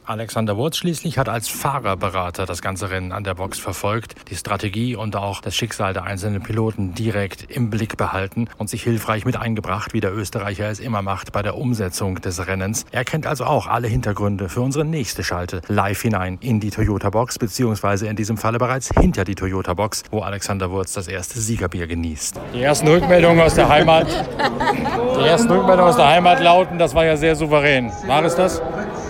Alexander 0.07 0.57
Wurz 0.57 0.77
schließlich 0.77 1.19
hat 1.19 1.29
als 1.29 1.49
Fahrerberater 1.49 2.47
das 2.47 2.63
ganze 2.63 2.91
Rennen 2.91 3.11
an 3.11 3.25
der 3.25 3.35
Box 3.35 3.59
verfolgt, 3.59 4.15
die 4.31 4.37
Strategie 4.37 4.95
und 4.95 5.17
auch 5.17 5.41
das 5.41 5.57
Schicksal 5.57 5.95
der 5.95 6.05
einzelnen 6.05 6.43
Piloten 6.45 6.95
direkt 6.95 7.51
im 7.51 7.71
Blick 7.71 7.97
behalten 7.97 8.49
und 8.57 8.71
sich 8.71 8.85
hilfreich 8.85 9.25
mit 9.25 9.37
eingebracht, 9.37 9.95
wie 9.95 10.01
der 10.01 10.15
Österreicher 10.15 10.71
es 10.71 10.79
immer 10.79 11.03
macht 11.03 11.33
bei 11.33 11.43
der 11.43 11.57
Umsetzung 11.57 12.21
des 12.21 12.47
Rennens. 12.47 12.87
Er 12.93 13.05
kennt 13.05 13.27
also 13.27 13.47
auch 13.47 13.67
alle 13.67 13.89
Hintergründe 13.89 14.49
für 14.49 14.61
unsere 14.61 14.85
nächste 14.85 15.25
Schalte 15.25 15.61
live 15.67 16.01
hinein 16.01 16.39
in 16.41 16.61
die 16.61 16.71
Toyota 16.71 17.11
Box, 17.11 17.37
beziehungsweise 17.41 18.07
in 18.07 18.15
diesem 18.15 18.37
Falle 18.37 18.59
bereits 18.59 18.91
hinter 18.97 19.25
die 19.25 19.35
Toyota 19.35 19.75
Box, 19.75 20.05
wo 20.13 20.21
Alexander 20.21 20.71
Wurz 20.71 20.93
das 20.93 21.09
erste 21.09 21.41
Siegerbier 21.41 21.89
genießt. 21.89 22.41
Die 22.55 22.63
ersten 22.63 22.87
Rückmeldungen 22.87 23.41
aus 23.41 23.55
der 23.55 23.69
Heimat, 23.69 24.07
die 24.07 25.27
ersten 25.27 25.51
Rückmeldungen 25.51 25.91
aus 25.91 25.97
der 25.97 26.07
Heimat 26.07 26.41
lauten, 26.41 26.79
das 26.79 26.95
war 26.95 27.05
ja 27.05 27.17
sehr 27.17 27.35
souverän. 27.35 27.91
War 28.07 28.25
es 28.25 28.37
das? 28.37 28.63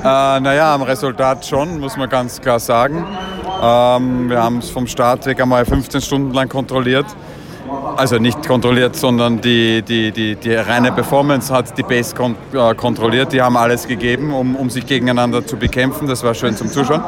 Äh, 0.07 0.39
naja, 0.39 0.73
am 0.73 0.83
Resultat 0.83 1.45
schon, 1.45 1.81
muss 1.81 1.97
man 1.97 2.09
ganz 2.09 2.41
klar 2.41 2.61
sagen. 2.61 3.05
Ähm, 3.61 4.31
wir 4.31 4.41
haben 4.41 4.59
es 4.59 4.71
vom 4.71 4.87
Start 4.87 5.27
weg 5.27 5.41
einmal 5.41 5.65
15 5.65 6.01
Stunden 6.01 6.33
lang 6.33 6.49
kontrolliert. 6.49 7.07
Also 7.97 8.19
nicht 8.19 8.47
kontrolliert, 8.47 8.95
sondern 8.95 9.41
die, 9.41 9.83
die, 9.83 10.13
die, 10.13 10.37
die 10.37 10.55
reine 10.55 10.93
Performance 10.93 11.53
hat 11.53 11.77
die 11.77 11.83
Base 11.83 12.15
kon 12.15 12.37
äh, 12.53 12.73
kontrolliert. 12.77 13.33
Die 13.33 13.43
haben 13.43 13.57
alles 13.57 13.89
gegeben, 13.89 14.33
um, 14.33 14.55
um 14.55 14.71
sich 14.71 14.87
gegeneinander 14.87 15.45
zu 15.45 15.57
bekämpfen. 15.57 16.07
Das 16.07 16.23
war 16.23 16.35
schön 16.35 16.55
zum 16.55 16.69
Zuschauen 16.69 17.03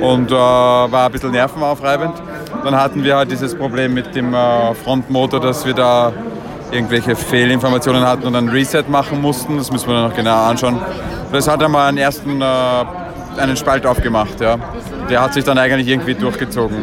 und 0.00 0.30
äh, 0.30 0.34
war 0.34 1.06
ein 1.06 1.12
bisschen 1.12 1.32
nervenaufreibend. 1.32 2.14
Dann 2.64 2.74
hatten 2.74 3.04
wir 3.04 3.16
halt 3.16 3.30
dieses 3.30 3.54
Problem 3.54 3.92
mit 3.92 4.14
dem 4.14 4.32
äh, 4.32 4.74
Frontmotor, 4.76 5.40
dass 5.40 5.66
wir 5.66 5.74
da 5.74 6.10
irgendwelche 6.72 7.16
Fehlinformationen 7.16 8.02
hatten 8.04 8.26
und 8.26 8.34
ein 8.36 8.48
Reset 8.48 8.84
machen 8.88 9.20
mussten. 9.20 9.56
Das 9.58 9.70
müssen 9.70 9.88
wir 9.88 10.02
noch 10.02 10.14
genauer 10.14 10.48
anschauen. 10.48 10.78
Das 11.32 11.48
hat 11.48 11.62
einmal 11.62 11.88
einen 11.88 11.98
ersten 11.98 12.40
äh, 12.40 12.44
einen 13.36 13.56
Spalt 13.56 13.86
aufgemacht. 13.86 14.40
Ja. 14.40 14.56
Der 15.08 15.22
hat 15.22 15.34
sich 15.34 15.44
dann 15.44 15.58
eigentlich 15.58 15.88
irgendwie 15.88 16.14
durchgezogen. 16.14 16.76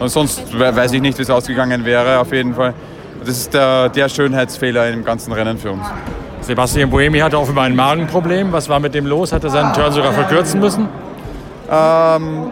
Und 0.00 0.08
sonst 0.08 0.58
weiß 0.58 0.92
ich 0.92 1.00
nicht, 1.00 1.18
wie 1.18 1.22
es 1.22 1.30
ausgegangen 1.30 1.84
wäre, 1.84 2.18
auf 2.18 2.32
jeden 2.32 2.54
Fall. 2.54 2.74
Das 3.20 3.36
ist 3.36 3.54
der, 3.54 3.88
der 3.88 4.08
Schönheitsfehler 4.08 4.90
im 4.90 5.04
ganzen 5.04 5.32
Rennen 5.32 5.56
für 5.56 5.72
uns. 5.72 5.86
Sebastian 6.42 6.90
Buemi 6.90 7.20
hatte 7.20 7.38
offenbar 7.38 7.64
ein 7.64 7.74
Magenproblem. 7.74 8.52
Was 8.52 8.68
war 8.68 8.78
mit 8.80 8.94
dem 8.94 9.06
los? 9.06 9.32
Hat 9.32 9.44
er 9.44 9.50
seinen 9.50 9.72
Turn 9.72 9.92
sogar 9.92 10.12
verkürzen 10.12 10.60
müssen? 10.60 10.88
Ähm, 11.70 12.50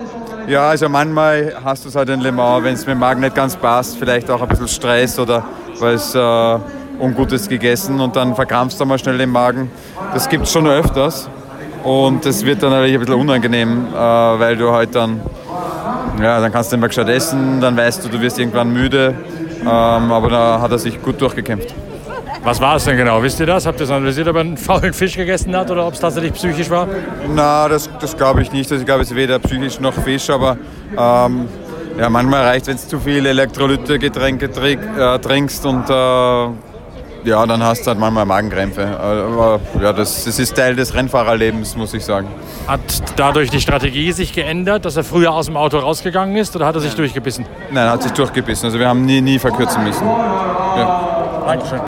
ja, 0.49 0.71
also 0.71 0.88
manchmal 0.88 1.52
hast 1.62 1.85
du 1.85 1.90
es 1.90 1.95
halt 1.95 2.09
in 2.09 2.21
Le 2.21 2.33
Mans, 2.33 2.64
wenn 2.64 2.75
es 2.75 2.81
mit 2.81 2.95
dem 2.95 2.99
Magen 2.99 3.21
nicht 3.21 3.35
ganz 3.35 3.54
passt, 3.54 3.99
vielleicht 3.99 4.31
auch 4.31 4.40
ein 4.40 4.49
bisschen 4.49 4.69
Stress 4.69 5.19
oder 5.19 5.45
weil 5.83 5.95
es 5.95 6.15
äh, 6.15 6.59
Ungutes 7.01 7.49
gegessen 7.49 8.01
und 8.01 8.17
dann 8.17 8.35
verkrampfst 8.35 8.79
du 8.81 8.85
mal 8.87 8.99
schnell 8.99 9.19
den 9.19 9.31
Magen. 9.31 9.71
Das 10.15 10.29
gibt 10.29 10.47
es 10.47 10.53
schon 10.53 10.67
öfters 10.67 11.29
und 11.85 12.25
das 12.25 12.45
wird 12.45 12.62
dann 12.62 12.71
natürlich 12.71 12.95
ein 12.95 13.01
bisschen 13.01 13.15
unangenehm, 13.15 13.87
äh, 13.93 13.97
weil 13.97 14.57
du 14.57 14.71
halt 14.73 14.95
dann, 14.95 15.21
ja, 16.21 16.41
dann 16.41 16.53
kannst 16.53 16.71
du 16.71 16.77
nicht 16.77 16.81
mehr 16.81 16.89
gescheit 16.89 17.09
essen, 17.09 17.61
dann 17.61 17.77
weißt 17.77 18.05
du, 18.05 18.09
du 18.09 18.21
wirst 18.21 18.39
irgendwann 18.39 18.73
müde, 18.73 19.15
ähm, 19.61 19.67
aber 19.67 20.29
da 20.29 20.61
hat 20.61 20.71
er 20.71 20.79
sich 20.79 21.03
gut 21.03 21.21
durchgekämpft. 21.21 21.75
Was 22.45 22.61
war 22.61 22.75
es 22.75 22.85
denn 22.85 22.97
genau? 22.97 23.23
Wisst 23.23 23.39
ihr 23.39 23.47
das? 23.47 23.67
Habt 23.67 23.79
ihr 23.79 23.85
es 23.85 23.91
analysiert, 23.91 24.27
ob 24.27 24.35
er 24.35 24.41
einen 24.41 24.57
faulen 24.57 24.93
Fisch 24.93 25.17
gegessen 25.17 25.55
hat 25.55 25.71
oder 25.71 25.87
ob 25.87 25.95
es 25.95 26.01
tatsächlich 26.01 26.33
psychisch 26.33 26.69
war? 26.71 26.89
Na, 27.33 27.69
das, 27.69 27.89
das 28.01 28.17
glaube 28.17 28.43
ich 28.43 28.51
nicht. 28.51 28.71
Also 28.71 28.83
ich 28.83 28.87
glaube, 28.87 29.03
es 29.03 29.11
ist 29.12 29.17
weder 29.17 29.39
psychisch 29.39 29.79
noch 29.79 29.95
Fisch, 29.95 30.29
aber 30.29 30.57
ähm, 30.99 31.47
ja, 31.99 32.08
manchmal 32.08 32.44
reicht, 32.44 32.66
wenn 32.66 32.76
du 32.76 32.82
zu 32.82 32.99
viele 33.00 33.30
Elektrolyte-Getränke 33.30 34.46
äh, 34.46 35.18
trinkst 35.18 35.64
und 35.66 35.88
äh, 35.88 36.49
ja, 37.25 37.46
dann 37.46 37.62
hast 37.62 37.82
du 37.82 37.88
halt 37.88 37.99
manchmal 37.99 38.26
Magenkrämpfe. 38.26 38.99
Aber 38.99 39.61
ja, 39.80 39.92
das, 39.92 40.25
das 40.25 40.38
ist 40.38 40.56
Teil 40.56 40.75
des 40.75 40.94
Rennfahrerlebens, 40.94 41.76
muss 41.76 41.94
ich 41.94 42.04
sagen. 42.04 42.28
Hat 42.66 42.80
dadurch 43.16 43.50
die 43.50 43.61
Strategie 43.61 44.12
sich 44.12 44.32
geändert, 44.32 44.84
dass 44.84 44.96
er 44.96 45.04
früher 45.04 45.32
aus 45.32 45.46
dem 45.46 45.56
Auto 45.56 45.78
rausgegangen 45.78 46.37
ist 46.37 46.54
oder 46.56 46.66
hat 46.66 46.75
er 46.75 46.80
sich 46.80 46.94
durchgebissen? 46.94 47.46
Nein, 47.70 47.87
er 47.87 47.92
hat 47.92 48.02
sich 48.02 48.12
durchgebissen. 48.12 48.66
Also 48.66 48.78
wir 48.78 48.88
haben 48.88 49.04
nie, 49.04 49.20
nie 49.20 49.38
verkürzen 49.38 49.84
müssen. 49.84 50.04
Ja. 50.04 51.44
Dankeschön. 51.46 51.80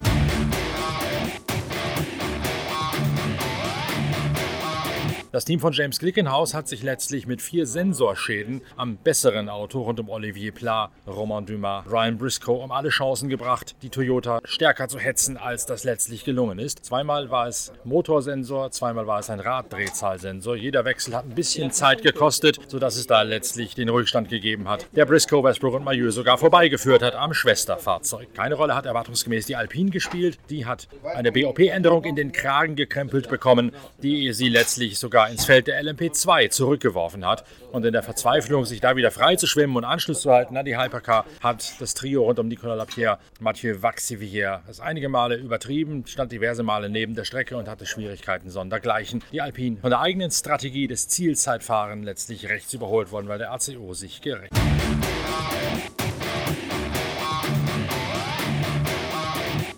Das 5.35 5.43
Team 5.43 5.59
von 5.59 5.73
James 5.73 5.99
Glickenhaus 5.99 6.53
hat 6.53 6.69
sich 6.69 6.81
letztlich 6.81 7.27
mit 7.27 7.41
vier 7.41 7.67
Sensorschäden 7.67 8.61
am 8.77 8.95
besseren 8.95 9.49
Auto 9.49 9.81
rund 9.81 9.99
um 9.99 10.07
Olivier 10.07 10.53
Pla, 10.53 10.91
Romain 11.05 11.45
Dumas, 11.45 11.83
Ryan 11.91 12.17
Briscoe 12.17 12.63
um 12.63 12.71
alle 12.71 12.87
Chancen 12.87 13.27
gebracht, 13.27 13.75
die 13.81 13.89
Toyota 13.89 14.39
stärker 14.45 14.87
zu 14.87 14.97
hetzen, 14.97 15.35
als 15.35 15.65
das 15.65 15.83
letztlich 15.83 16.23
gelungen 16.23 16.57
ist. 16.57 16.85
Zweimal 16.85 17.31
war 17.31 17.49
es 17.49 17.73
Motorsensor, 17.83 18.71
zweimal 18.71 19.07
war 19.07 19.19
es 19.19 19.29
ein 19.29 19.41
Raddrehzahlsensor. 19.41 20.55
Jeder 20.55 20.85
Wechsel 20.85 21.13
hat 21.13 21.25
ein 21.25 21.35
bisschen 21.35 21.69
Zeit 21.71 22.01
gekostet, 22.01 22.57
sodass 22.69 22.95
es 22.95 23.05
da 23.05 23.21
letztlich 23.23 23.75
den 23.75 23.89
Rückstand 23.89 24.29
gegeben 24.29 24.69
hat, 24.69 24.87
der 24.95 25.05
Briscoe, 25.05 25.43
Westbrook 25.43 25.73
und 25.73 25.83
Maillot 25.83 26.13
sogar 26.13 26.37
vorbeigeführt 26.37 27.03
hat 27.03 27.13
am 27.15 27.33
Schwesterfahrzeug. 27.33 28.33
Keine 28.33 28.55
Rolle 28.55 28.73
hat 28.73 28.85
erwartungsgemäß 28.85 29.47
die 29.47 29.57
Alpine 29.57 29.89
gespielt. 29.89 30.39
Die 30.49 30.65
hat 30.65 30.87
eine 31.03 31.33
BOP-Änderung 31.33 32.05
in 32.05 32.15
den 32.15 32.31
Kragen 32.31 32.77
gekrempelt 32.77 33.27
bekommen, 33.27 33.73
die 34.01 34.31
sie 34.31 34.47
letztlich 34.47 34.97
sogar 34.97 35.24
ins 35.27 35.45
Feld 35.45 35.67
der 35.67 35.81
LMP2 35.83 36.49
zurückgeworfen 36.49 37.25
hat. 37.25 37.43
Und 37.71 37.85
in 37.85 37.93
der 37.93 38.03
Verzweiflung, 38.03 38.65
sich 38.65 38.81
da 38.81 38.95
wieder 38.95 39.11
frei 39.11 39.35
zu 39.35 39.47
schwimmen 39.47 39.75
und 39.75 39.83
Anschluss 39.83 40.21
zu 40.21 40.31
halten 40.31 40.57
an 40.57 40.65
die 40.65 40.77
Hypercar, 40.77 41.25
hat 41.41 41.73
das 41.79 41.93
Trio 41.93 42.23
rund 42.23 42.39
um 42.39 42.47
Nicolas 42.47 42.77
Lapierre, 42.77 43.19
Mathieu 43.39 43.81
Vaxivier, 43.81 44.61
das 44.67 44.79
einige 44.79 45.09
Male 45.09 45.35
übertrieben, 45.35 46.05
stand 46.07 46.31
diverse 46.31 46.63
Male 46.63 46.89
neben 46.89 47.15
der 47.15 47.25
Strecke 47.25 47.57
und 47.57 47.67
hatte 47.67 47.85
Schwierigkeiten 47.85 48.49
sondergleichen. 48.49 49.23
Die 49.31 49.41
Alpine 49.41 49.77
von 49.77 49.89
der 49.89 49.99
eigenen 49.99 50.31
Strategie 50.31 50.87
des 50.87 51.07
Zielzeitfahren 51.07 52.03
letztlich 52.03 52.49
rechts 52.49 52.73
überholt 52.73 53.11
worden, 53.11 53.27
weil 53.27 53.39
der 53.39 53.51
ACO 53.51 53.93
sich 53.93 54.21
gerecht 54.21 54.53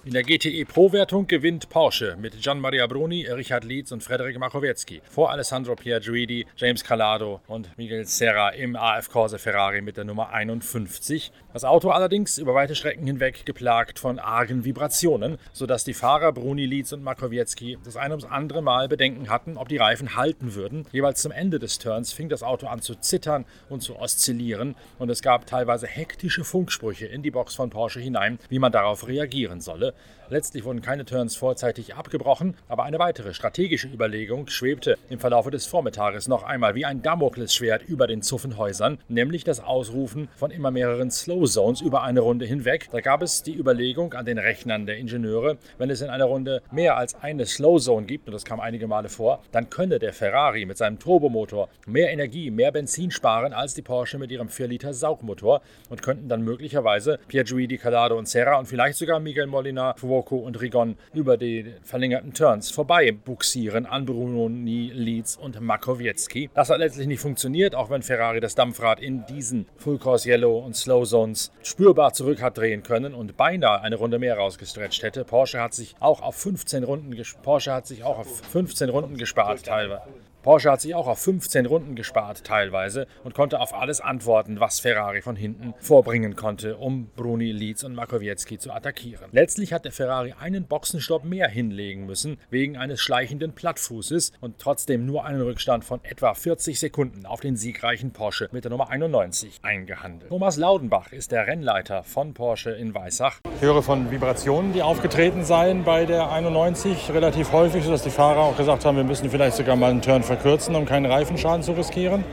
In 0.07 0.13
der 0.13 0.23
GTE 0.23 0.63
Pro-Wertung 0.63 1.27
gewinnt 1.27 1.67
Porsche 1.67 2.15
mit 2.17 2.41
Gian 2.41 2.61
Maria 2.61 2.87
Bruni, 2.87 3.27
Richard 3.27 3.65
Lietz 3.65 3.91
und 3.91 4.01
Frederik 4.01 4.39
Makowiecki 4.39 5.01
vor 5.09 5.31
Alessandro 5.31 5.75
Piaggiudi, 5.75 6.45
James 6.55 6.81
Calado 6.81 7.41
und 7.47 7.77
Miguel 7.77 8.05
Serra 8.05 8.51
im 8.51 8.77
AF 8.77 9.09
Corse 9.09 9.37
Ferrari 9.37 9.81
mit 9.81 9.97
der 9.97 10.05
Nummer 10.05 10.29
51. 10.29 11.33
Das 11.51 11.65
Auto 11.65 11.89
allerdings 11.89 12.37
über 12.37 12.55
weite 12.55 12.73
Strecken 12.73 13.05
hinweg 13.05 13.45
geplagt 13.45 13.99
von 13.99 14.17
argen 14.17 14.63
Vibrationen, 14.63 15.39
sodass 15.51 15.83
die 15.83 15.93
Fahrer 15.93 16.31
Bruni, 16.31 16.65
Lietz 16.65 16.93
und 16.93 17.03
Makowiecki 17.03 17.77
das 17.83 17.97
ein 17.97 18.11
ums 18.11 18.23
andere 18.23 18.61
Mal 18.61 18.87
Bedenken 18.87 19.29
hatten, 19.29 19.57
ob 19.57 19.67
die 19.67 19.75
Reifen 19.75 20.15
halten 20.15 20.55
würden. 20.55 20.85
Jeweils 20.93 21.21
zum 21.21 21.33
Ende 21.33 21.59
des 21.59 21.79
Turns 21.79 22.13
fing 22.13 22.29
das 22.29 22.43
Auto 22.43 22.67
an 22.67 22.81
zu 22.81 22.95
zittern 22.95 23.43
und 23.67 23.81
zu 23.81 23.97
oszillieren 23.97 24.75
und 24.99 25.09
es 25.09 25.21
gab 25.21 25.47
teilweise 25.47 25.85
hektische 25.85 26.45
Funksprüche 26.45 27.07
in 27.07 27.23
die 27.23 27.31
Box 27.31 27.55
von 27.55 27.69
Porsche 27.69 27.99
hinein, 27.99 28.39
wie 28.47 28.59
man 28.59 28.71
darauf 28.71 29.05
reagieren 29.05 29.59
solle. 29.59 29.95
Letztlich 30.29 30.65
wurden 30.65 30.81
keine 30.81 31.05
Turns 31.05 31.37
vorzeitig 31.37 31.95
abgebrochen, 31.95 32.55
aber 32.67 32.83
eine 32.83 32.99
weitere 32.99 33.33
strategische 33.33 33.87
Überlegung 33.87 34.47
schwebte 34.47 34.97
im 35.09 35.19
Verlauf 35.19 35.49
des 35.49 35.65
Vormittages 35.65 36.27
noch 36.27 36.43
einmal 36.43 36.75
wie 36.75 36.83
ein 36.83 37.01
Damoklesschwert 37.01 37.83
über 37.87 38.07
den 38.07 38.21
Zuffenhäusern, 38.21 38.97
nämlich 39.07 39.45
das 39.45 39.61
Ausrufen 39.61 40.27
von 40.35 40.51
immer 40.51 40.69
mehreren 40.69 41.11
Slow 41.11 41.45
Zones 41.45 41.79
über 41.79 42.03
eine 42.03 42.19
Runde 42.19 42.45
hinweg. 42.45 42.89
Da 42.91 42.99
gab 42.99 43.21
es 43.21 43.41
die 43.41 43.55
Überlegung 43.55 44.13
an 44.15 44.25
den 44.25 44.37
Rechnern 44.37 44.85
der 44.85 44.97
Ingenieure, 44.97 45.57
wenn 45.77 45.89
es 45.89 46.01
in 46.01 46.09
einer 46.09 46.25
Runde 46.25 46.61
mehr 46.71 46.97
als 46.97 47.15
eine 47.15 47.45
Slow 47.45 47.79
Zone 47.79 48.05
gibt, 48.05 48.27
und 48.27 48.33
das 48.33 48.43
kam 48.43 48.59
einige 48.59 48.87
Male 48.87 49.07
vor, 49.07 49.41
dann 49.53 49.69
könne 49.69 49.97
der 49.97 50.11
Ferrari 50.11 50.65
mit 50.65 50.77
seinem 50.77 50.99
Turbomotor 50.99 51.69
mehr 51.85 52.11
Energie, 52.11 52.51
mehr 52.51 52.73
Benzin 52.73 53.11
sparen 53.11 53.53
als 53.53 53.75
die 53.75 53.81
Porsche 53.81 54.17
mit 54.17 54.29
ihrem 54.31 54.49
4 54.49 54.67
Liter 54.67 54.93
Saugmotor 54.93 55.61
und 55.89 56.01
könnten 56.01 56.27
dann 56.27 56.41
möglicherweise 56.41 57.17
Piaggiudi, 57.29 57.77
Calado 57.77 58.17
und 58.17 58.27
Serra 58.27 58.59
und 58.59 58.65
vielleicht 58.65 58.97
sogar 58.97 59.21
Miguel 59.21 59.47
Molina, 59.47 59.86
Fuoco 59.97 60.37
und 60.37 60.59
Rigon 60.59 60.97
über 61.13 61.37
die 61.37 61.73
verlängerten 61.83 62.33
Turns 62.33 62.71
vorbei 62.71 63.11
buxieren 63.11 63.85
an 63.85 64.05
Brunoni, 64.05 64.91
Leeds 64.93 65.37
und 65.37 65.59
Makowiecki. 65.61 66.49
Das 66.53 66.69
hat 66.69 66.79
letztlich 66.79 67.07
nicht 67.07 67.19
funktioniert, 67.19 67.75
auch 67.75 67.89
wenn 67.89 68.01
Ferrari 68.01 68.39
das 68.39 68.55
Dampfrad 68.55 68.99
in 68.99 69.25
diesen 69.25 69.67
Full 69.77 69.99
Course 69.99 70.27
Yellow 70.29 70.59
und 70.59 70.75
Slow 70.75 71.05
Zones 71.05 71.51
spürbar 71.63 72.13
zurück 72.13 72.41
hat 72.41 72.57
drehen 72.57 72.83
können 72.83 73.13
und 73.13 73.37
beinahe 73.37 73.81
eine 73.81 73.95
Runde 73.95 74.19
mehr 74.19 74.37
rausgestretcht 74.37 75.03
hätte. 75.03 75.23
Porsche 75.23 75.61
hat 75.61 75.73
sich 75.73 75.95
auch 75.99 76.21
auf 76.21 76.35
15 76.35 76.83
Runden, 76.83 77.15
Porsche 77.43 77.73
hat 77.73 77.87
sich 77.87 78.03
auch 78.03 78.19
auf 78.19 78.41
15 78.51 78.89
Runden 78.89 79.17
gespart 79.17 79.65
teilweise. 79.65 80.01
Porsche 80.47 80.71
hat 80.71 80.79
sich 80.79 80.95
auch 80.95 81.07
auf 81.07 81.19
15 81.19 81.65
Runden 81.65 81.95
gespart 81.95 82.45
teilweise 82.45 83.05
und 83.25 83.35
konnte 83.35 83.59
auf 83.59 83.73
alles 83.73 83.99
antworten, 83.99 84.61
was 84.61 84.79
Ferrari 84.79 85.21
von 85.21 85.35
hinten 85.35 85.73
vorbringen 85.77 86.37
konnte, 86.37 86.77
um 86.77 87.09
Bruni, 87.17 87.51
Leeds 87.51 87.83
und 87.83 87.93
Makowiecki 87.93 88.57
zu 88.57 88.71
attackieren. 88.71 89.25
Letztlich 89.33 89.73
hat 89.73 89.83
der 89.83 89.91
Ferrari 89.91 90.33
einen 90.39 90.63
Boxenstopp 90.65 91.25
mehr 91.25 91.49
hinlegen 91.49 92.05
müssen, 92.05 92.37
wegen 92.49 92.77
eines 92.77 93.01
schleichenden 93.01 93.55
Plattfußes 93.55 94.31
und 94.39 94.57
trotzdem 94.57 95.05
nur 95.05 95.25
einen 95.25 95.41
Rückstand 95.41 95.83
von 95.83 95.99
etwa 96.05 96.33
40 96.33 96.79
Sekunden 96.79 97.25
auf 97.25 97.41
den 97.41 97.57
siegreichen 97.57 98.13
Porsche 98.13 98.47
mit 98.53 98.63
der 98.63 98.71
Nummer 98.71 98.89
91 98.89 99.59
eingehandelt. 99.63 100.29
Thomas 100.29 100.55
Laudenbach 100.55 101.11
ist 101.11 101.33
der 101.33 101.45
Rennleiter 101.45 102.03
von 102.03 102.33
Porsche 102.33 102.71
in 102.71 102.93
Weissach. 102.93 103.41
Ich 103.57 103.61
höre 103.63 103.83
von 103.83 104.11
Vibrationen, 104.11 104.71
die 104.71 104.81
aufgetreten 104.81 105.43
seien 105.43 105.83
bei 105.83 106.05
der 106.05 106.31
91 106.31 107.11
relativ 107.11 107.51
häufig, 107.51 107.83
sodass 107.83 108.03
die 108.03 108.11
Fahrer 108.11 108.39
auch 108.39 108.55
gesagt 108.55 108.85
haben, 108.85 108.95
wir 108.95 109.03
müssen 109.03 109.29
vielleicht 109.29 109.57
sogar 109.57 109.75
mal 109.75 109.91
einen 109.91 110.01
Turn 110.01 110.23
verkürzen 110.23 110.36
verkürzen, 110.37 110.75
um 110.75 110.85
keinen 110.85 111.05
Reifenschaden 111.05 111.63
zu 111.63 111.73
riskieren? 111.73 112.23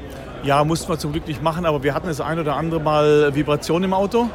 Ja, 0.42 0.62
mussten 0.64 0.88
wir 0.88 0.98
zum 0.98 1.12
Glück 1.12 1.26
nicht 1.26 1.42
machen, 1.42 1.64
aber 1.64 1.82
wir 1.82 1.94
hatten 1.94 2.06
das 2.06 2.20
ein 2.20 2.38
oder 2.38 2.56
andere 2.56 2.80
Mal 2.80 3.34
Vibration 3.34 3.82
im 3.82 3.94
Auto. 3.94 4.28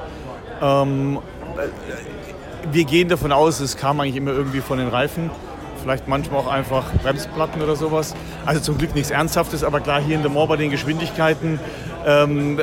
Ähm, 0.62 1.20
wir 2.72 2.84
gehen 2.84 3.10
davon 3.10 3.32
aus, 3.32 3.60
es 3.60 3.78
kam 3.78 4.00
eigentlich 4.00 4.16
immer 4.16 4.32
irgendwie 4.32 4.62
von 4.62 4.80
den 4.80 4.88
Reifen. 4.88 5.30
Vielleicht 5.82 6.08
manchmal 6.08 6.42
auch 6.42 6.48
einfach 6.48 6.84
Bremsplatten 7.04 7.62
oder 7.62 7.76
sowas. 7.76 8.16
Also 8.46 8.60
zum 8.60 8.78
Glück 8.78 8.96
nichts 8.96 9.12
Ernsthaftes, 9.12 9.64
aber 9.64 9.80
klar 9.80 10.02
hier 10.02 10.16
in 10.16 10.24
Le 10.24 10.30
Mans 10.30 10.50
bei 10.50 10.58
den 10.58 10.72
Geschwindigkeiten. 10.72 11.60
Ähm, 12.06 12.60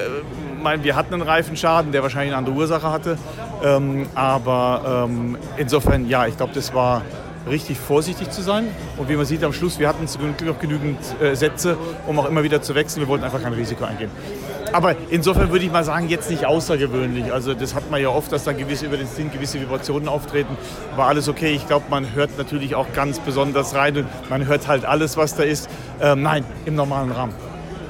mein, 0.60 0.82
wir 0.84 0.96
hatten 0.96 1.14
einen 1.14 1.22
Reifenschaden, 1.22 1.92
der 1.92 2.02
wahrscheinlich 2.02 2.30
eine 2.30 2.38
andere 2.38 2.56
Ursache 2.56 2.90
hatte. 2.90 3.16
Ähm, 3.64 4.06
aber 4.14 5.06
ähm, 5.08 5.38
insofern, 5.56 6.08
ja, 6.08 6.26
ich 6.26 6.36
glaube, 6.36 6.52
das 6.52 6.74
war 6.74 7.02
richtig 7.48 7.78
vorsichtig 7.78 8.30
zu 8.30 8.42
sein. 8.42 8.68
Und 8.96 9.08
wie 9.08 9.16
man 9.16 9.26
sieht 9.26 9.44
am 9.44 9.52
Schluss, 9.52 9.78
wir 9.78 9.88
hatten 9.88 10.06
zum 10.08 10.22
Glück 10.22 10.42
noch 10.42 10.58
genügend 10.58 10.98
äh, 11.20 11.34
Sätze, 11.34 11.76
um 12.06 12.18
auch 12.18 12.28
immer 12.28 12.42
wieder 12.42 12.62
zu 12.62 12.74
wechseln. 12.74 13.02
Wir 13.02 13.08
wollten 13.08 13.24
einfach 13.24 13.42
kein 13.42 13.52
Risiko 13.52 13.84
eingehen. 13.84 14.10
Aber 14.72 14.94
insofern 15.10 15.50
würde 15.50 15.64
ich 15.64 15.72
mal 15.72 15.84
sagen, 15.84 16.08
jetzt 16.08 16.30
nicht 16.30 16.44
außergewöhnlich. 16.44 17.32
Also 17.32 17.54
das 17.54 17.74
hat 17.74 17.90
man 17.90 18.02
ja 18.02 18.08
oft, 18.08 18.32
dass 18.32 18.44
da 18.44 18.52
gewisse 18.52 18.86
über 18.86 18.96
den 18.96 19.06
Sinn 19.06 19.30
gewisse 19.30 19.60
Vibrationen 19.60 20.08
auftreten. 20.08 20.56
War 20.96 21.06
alles 21.08 21.28
okay. 21.28 21.52
Ich 21.54 21.66
glaube, 21.66 21.86
man 21.88 22.14
hört 22.14 22.36
natürlich 22.36 22.74
auch 22.74 22.86
ganz 22.92 23.20
besonders 23.20 23.74
rein 23.74 23.96
und 23.96 24.06
man 24.28 24.46
hört 24.46 24.66
halt 24.68 24.84
alles, 24.84 25.16
was 25.16 25.34
da 25.34 25.44
ist. 25.44 25.70
Ähm, 26.00 26.22
nein, 26.22 26.44
im 26.64 26.74
normalen 26.74 27.12
Rahmen. 27.12 27.32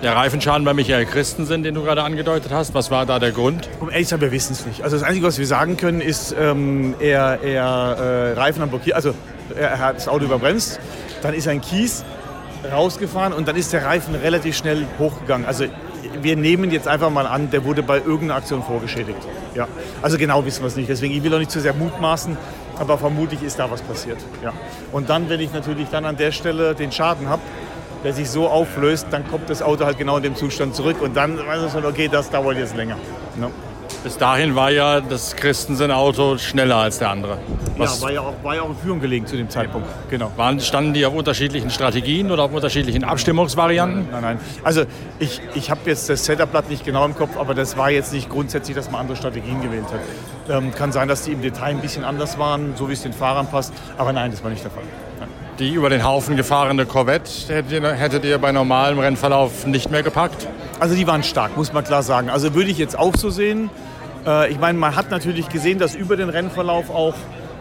Der 0.02 0.14
Reifenschaden 0.14 0.64
bei 0.64 0.74
Michael 0.74 1.06
Christensen, 1.06 1.62
den 1.62 1.74
du 1.74 1.82
gerade 1.82 2.02
angedeutet 2.02 2.52
hast, 2.52 2.74
was 2.74 2.90
war 2.90 3.06
da 3.06 3.18
der 3.18 3.32
Grund? 3.32 3.70
Um 3.80 3.88
ehrlich 3.88 4.06
zu 4.06 4.10
sein, 4.10 4.20
wir 4.20 4.30
wissen 4.30 4.52
es 4.52 4.66
nicht. 4.66 4.82
Also 4.82 4.96
das 4.96 5.02
Einzige, 5.02 5.26
was 5.26 5.38
wir 5.38 5.46
sagen 5.46 5.78
können, 5.78 6.02
ist, 6.02 6.36
ähm, 6.38 6.94
er, 7.00 7.40
er 7.42 7.64
äh, 7.64 8.32
Reifen 8.38 8.62
am 8.62 8.68
Blockieren, 8.68 8.94
also 8.94 9.14
er 9.54 9.78
hat 9.78 9.96
das 9.96 10.08
Auto 10.08 10.24
überbremst, 10.24 10.80
dann 11.22 11.34
ist 11.34 11.48
ein 11.48 11.60
Kies 11.60 12.04
rausgefahren 12.70 13.32
und 13.32 13.46
dann 13.48 13.56
ist 13.56 13.72
der 13.72 13.84
Reifen 13.84 14.14
relativ 14.14 14.56
schnell 14.56 14.86
hochgegangen. 14.98 15.46
Also 15.46 15.66
wir 16.20 16.36
nehmen 16.36 16.70
jetzt 16.70 16.88
einfach 16.88 17.10
mal 17.10 17.26
an, 17.26 17.50
der 17.50 17.64
wurde 17.64 17.82
bei 17.82 17.98
irgendeiner 17.98 18.36
Aktion 18.36 18.62
vorgeschädigt. 18.62 19.18
Ja. 19.54 19.68
Also 20.02 20.18
genau 20.18 20.44
wissen 20.44 20.62
wir 20.62 20.68
es 20.68 20.76
nicht. 20.76 20.88
Deswegen, 20.88 21.14
ich 21.14 21.22
will 21.22 21.34
auch 21.34 21.38
nicht 21.38 21.50
zu 21.50 21.60
sehr 21.60 21.74
mutmaßen. 21.74 22.36
aber 22.78 22.98
vermutlich 22.98 23.42
ist 23.42 23.58
da 23.58 23.70
was 23.70 23.82
passiert. 23.82 24.18
Ja. 24.42 24.52
Und 24.92 25.08
dann, 25.08 25.28
wenn 25.28 25.40
ich 25.40 25.52
natürlich 25.52 25.88
dann 25.88 26.04
an 26.04 26.16
der 26.16 26.32
Stelle 26.32 26.74
den 26.74 26.92
Schaden 26.92 27.28
habe, 27.28 27.42
der 28.04 28.12
sich 28.12 28.30
so 28.30 28.48
auflöst, 28.48 29.06
dann 29.10 29.28
kommt 29.28 29.50
das 29.50 29.62
Auto 29.62 29.84
halt 29.84 29.98
genau 29.98 30.18
in 30.18 30.22
dem 30.22 30.36
Zustand 30.36 30.74
zurück 30.74 31.00
und 31.00 31.16
dann 31.16 31.38
weiß 31.38 31.62
man 31.62 31.70
schon, 31.70 31.84
okay, 31.84 32.08
das 32.08 32.30
dauert 32.30 32.58
jetzt 32.58 32.76
länger. 32.76 32.96
No. 33.36 33.50
Bis 34.06 34.18
dahin 34.18 34.54
war 34.54 34.70
ja 34.70 35.00
das 35.00 35.34
Christensen-Auto 35.34 36.38
schneller 36.38 36.76
als 36.76 37.00
der 37.00 37.10
andere. 37.10 37.38
Was 37.76 37.98
ja, 37.98 38.04
war 38.04 38.12
ja, 38.12 38.20
auch, 38.20 38.34
war 38.44 38.54
ja 38.54 38.62
auch 38.62 38.68
in 38.68 38.76
Führung 38.76 39.00
gelegen 39.00 39.26
zu 39.26 39.36
dem 39.36 39.50
Zeitpunkt. 39.50 39.88
Genau. 40.10 40.30
Waren, 40.36 40.60
standen 40.60 40.94
die 40.94 41.04
auf 41.04 41.12
unterschiedlichen 41.12 41.70
Strategien 41.70 42.30
oder 42.30 42.44
auf 42.44 42.52
unterschiedlichen 42.52 43.02
Abstimmungsvarianten? 43.02 44.06
Nein, 44.12 44.22
nein. 44.22 44.40
Also 44.62 44.84
ich, 45.18 45.40
ich 45.56 45.72
habe 45.72 45.80
jetzt 45.86 46.08
das 46.08 46.24
Setupblatt 46.24 46.70
nicht 46.70 46.84
genau 46.84 47.04
im 47.04 47.16
Kopf, 47.16 47.36
aber 47.36 47.52
das 47.52 47.76
war 47.76 47.90
jetzt 47.90 48.12
nicht 48.12 48.30
grundsätzlich, 48.30 48.76
dass 48.76 48.92
man 48.92 49.00
andere 49.00 49.16
Strategien 49.16 49.60
gewählt 49.60 49.86
hat. 49.86 49.98
Ähm, 50.56 50.72
kann 50.72 50.92
sein, 50.92 51.08
dass 51.08 51.24
die 51.24 51.32
im 51.32 51.42
Detail 51.42 51.70
ein 51.70 51.80
bisschen 51.80 52.04
anders 52.04 52.38
waren, 52.38 52.76
so 52.76 52.88
wie 52.88 52.92
es 52.92 53.02
den 53.02 53.12
Fahrern 53.12 53.48
passt. 53.48 53.72
Aber 53.98 54.12
nein, 54.12 54.30
das 54.30 54.40
war 54.44 54.50
nicht 54.50 54.62
der 54.62 54.70
Fall. 54.70 54.84
Nein. 55.18 55.28
Die 55.58 55.74
über 55.74 55.90
den 55.90 56.04
Haufen 56.04 56.36
gefahrene 56.36 56.86
Corvette 56.86 57.28
hättet 57.48 57.72
ihr, 57.72 57.92
hättet 57.92 58.24
ihr 58.24 58.38
bei 58.38 58.52
normalem 58.52 59.00
Rennverlauf 59.00 59.66
nicht 59.66 59.90
mehr 59.90 60.04
gepackt? 60.04 60.46
Also 60.78 60.94
die 60.94 61.08
waren 61.08 61.24
stark, 61.24 61.56
muss 61.56 61.72
man 61.72 61.82
klar 61.82 62.04
sagen. 62.04 62.30
Also 62.30 62.54
würde 62.54 62.70
ich 62.70 62.78
jetzt 62.78 62.96
auch 62.96 63.16
so 63.16 63.30
sehen. 63.30 63.68
Äh, 64.26 64.50
ich 64.50 64.58
meine, 64.58 64.78
man 64.78 64.96
hat 64.96 65.10
natürlich 65.10 65.48
gesehen, 65.48 65.78
dass 65.78 65.94
über 65.94 66.16
den 66.16 66.28
Rennverlauf 66.28 66.90
auch 66.90 67.14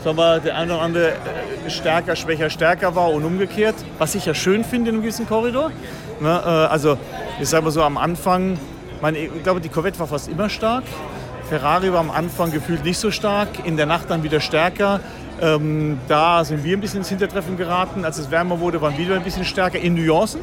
sagen 0.04 0.18
wir, 0.18 0.40
der 0.40 0.56
eine 0.56 0.74
oder 0.74 0.82
andere 0.82 1.10
äh, 1.10 1.70
stärker, 1.70 2.16
schwächer, 2.16 2.50
stärker 2.50 2.96
war 2.96 3.12
und 3.12 3.24
umgekehrt, 3.24 3.76
was 3.98 4.16
ich 4.16 4.26
ja 4.26 4.34
schön 4.34 4.64
finde 4.64 4.90
in 4.90 4.96
einem 4.96 5.04
gewissen 5.04 5.28
Korridor. 5.28 5.72
Ne, 6.20 6.30
äh, 6.30 6.48
also 6.48 6.98
ich 7.40 7.50
sage 7.50 7.66
mal 7.66 7.72
so 7.72 7.82
am 7.82 7.98
Anfang, 7.98 8.58
meine, 9.02 9.18
ich 9.18 9.44
glaube, 9.44 9.62
die 9.62 9.70
Corvette 9.70 10.00
war 10.00 10.08
fast 10.08 10.28
immer 10.28 10.50
stark. 10.50 10.84
Ferrari 11.50 11.94
war 11.94 12.00
am 12.00 12.10
Anfang 12.10 12.52
gefühlt 12.52 12.84
nicht 12.84 12.98
so 12.98 13.12
stark, 13.12 13.50
in 13.66 13.78
der 13.78 13.86
Nacht 13.86 14.10
dann 14.10 14.24
wieder 14.24 14.40
stärker. 14.40 15.00
Ähm, 15.42 16.00
da 16.08 16.44
sind 16.44 16.64
wir 16.64 16.76
ein 16.76 16.82
bisschen 16.82 17.00
ins 17.00 17.10
Hintertreffen 17.10 17.58
geraten. 17.58 18.06
Als 18.06 18.18
es 18.18 18.32
wärmer 18.32 18.60
wurde, 18.60 18.82
waren 18.82 18.98
wir 18.98 19.06
wieder 19.06 19.16
ein 19.16 19.24
bisschen 19.24 19.46
stärker 19.46 19.80
in 19.80 19.94
Nuancen. 19.94 20.42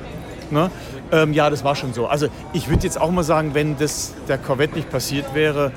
Ne? 0.50 0.71
Ähm, 1.11 1.33
ja, 1.33 1.50
das 1.50 1.64
war 1.64 1.75
schon 1.75 1.93
so. 1.93 2.07
Also 2.07 2.29
ich 2.52 2.69
würde 2.69 2.85
jetzt 2.85 3.00
auch 3.00 3.11
mal 3.11 3.25
sagen, 3.25 3.55
wenn 3.55 3.76
das 3.79 4.12
der 4.29 4.38
Corvette 4.38 4.76
nicht 4.76 4.91
passiert 4.91 5.35
wäre, 5.35 5.73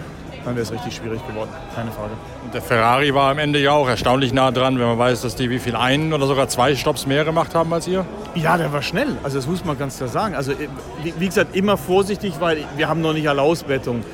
dann 0.45 0.55
wäre 0.55 0.63
es 0.63 0.71
richtig 0.71 0.95
schwierig 0.95 1.25
geworden, 1.27 1.49
keine 1.75 1.91
Frage. 1.91 2.11
Und 2.43 2.53
der 2.53 2.61
Ferrari 2.61 3.13
war 3.13 3.31
am 3.31 3.39
Ende 3.39 3.59
ja 3.59 3.71
auch 3.71 3.87
erstaunlich 3.87 4.31
nah 4.31 4.51
dran, 4.51 4.79
wenn 4.79 4.85
man 4.85 4.97
weiß, 4.97 5.21
dass 5.21 5.35
die 5.35 5.49
wie 5.49 5.59
viel 5.59 5.75
einen 5.75 6.13
oder 6.13 6.27
sogar 6.27 6.47
zwei 6.47 6.75
Stops 6.75 7.05
mehr 7.05 7.25
gemacht 7.25 7.55
haben 7.55 7.73
als 7.73 7.87
ihr. 7.87 8.05
Ja, 8.35 8.57
der 8.57 8.71
war 8.71 8.81
schnell, 8.81 9.17
also 9.23 9.37
das 9.37 9.47
muss 9.47 9.65
man 9.65 9.77
ganz 9.77 9.97
klar 9.97 10.09
sagen. 10.09 10.35
Also 10.35 10.53
wie 11.03 11.25
gesagt, 11.25 11.55
immer 11.55 11.77
vorsichtig, 11.77 12.35
weil 12.39 12.63
wir 12.77 12.87
haben 12.87 13.01
noch 13.01 13.13
nicht 13.13 13.27
alle 13.27 13.41
Auswertungen. 13.41 14.05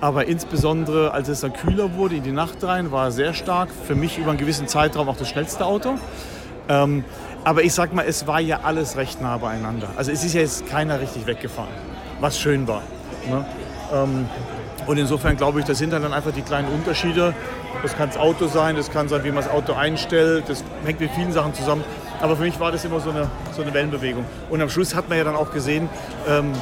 Aber 0.00 0.26
insbesondere, 0.26 1.12
als 1.12 1.28
es 1.28 1.42
dann 1.42 1.52
kühler 1.52 1.94
wurde, 1.94 2.16
in 2.16 2.24
die 2.24 2.32
Nacht 2.32 2.64
rein, 2.64 2.90
war 2.90 3.04
er 3.06 3.10
sehr 3.12 3.34
stark. 3.34 3.68
Für 3.86 3.94
mich 3.94 4.18
über 4.18 4.30
einen 4.30 4.38
gewissen 4.38 4.66
Zeitraum 4.66 5.08
auch 5.08 5.16
das 5.16 5.28
schnellste 5.28 5.64
Auto. 5.64 5.96
Ähm, 6.68 7.04
aber 7.44 7.62
ich 7.62 7.72
sag 7.72 7.92
mal, 7.92 8.04
es 8.06 8.26
war 8.26 8.40
ja 8.40 8.60
alles 8.64 8.96
recht 8.96 9.20
nah 9.20 9.36
beieinander. 9.36 9.88
Also 9.96 10.10
es 10.10 10.24
ist 10.24 10.34
ja 10.34 10.40
jetzt 10.40 10.66
keiner 10.66 11.00
richtig 11.00 11.26
weggefahren, 11.26 11.70
was 12.20 12.38
schön 12.38 12.66
war. 12.66 12.82
Ne? 13.28 13.44
Ähm, 13.92 14.26
und 14.86 14.98
insofern 14.98 15.36
glaube 15.36 15.60
ich, 15.60 15.66
das 15.66 15.78
sind 15.78 15.92
dann 15.92 16.12
einfach 16.12 16.32
die 16.32 16.42
kleinen 16.42 16.68
Unterschiede. 16.68 17.34
Das 17.82 17.96
kann 17.96 18.08
das 18.08 18.18
Auto 18.18 18.46
sein, 18.46 18.76
das 18.76 18.90
kann 18.90 19.08
sein, 19.08 19.24
wie 19.24 19.30
man 19.30 19.42
das 19.42 19.50
Auto 19.50 19.72
einstellt, 19.72 20.44
das 20.48 20.62
hängt 20.84 21.00
mit 21.00 21.10
vielen 21.10 21.32
Sachen 21.32 21.54
zusammen. 21.54 21.84
Aber 22.20 22.36
für 22.36 22.42
mich 22.42 22.60
war 22.60 22.70
das 22.70 22.84
immer 22.84 23.00
so 23.00 23.10
eine, 23.10 23.28
so 23.52 23.62
eine 23.62 23.74
Wellenbewegung. 23.74 24.24
Und 24.50 24.60
am 24.60 24.68
Schluss 24.68 24.94
hat 24.94 25.08
man 25.08 25.18
ja 25.18 25.24
dann 25.24 25.34
auch 25.34 25.52
gesehen, 25.52 25.88
ähm, 26.28 26.52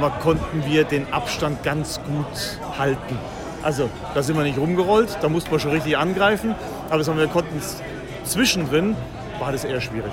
mal, 0.00 0.10
konnten 0.20 0.64
wir 0.66 0.84
den 0.84 1.12
Abstand 1.12 1.62
ganz 1.62 2.00
gut 2.02 2.78
halten. 2.78 3.18
Also 3.62 3.90
da 4.14 4.22
sind 4.22 4.36
wir 4.36 4.44
nicht 4.44 4.58
rumgerollt, 4.58 5.18
da 5.20 5.28
mussten 5.28 5.50
wir 5.50 5.58
schon 5.58 5.72
richtig 5.72 5.98
angreifen. 5.98 6.54
Aber 6.88 7.06
wir 7.06 7.26
konnten 7.26 7.60
zwischendrin, 8.24 8.96
war 9.38 9.52
das 9.52 9.64
eher 9.64 9.80
schwierig. 9.80 10.12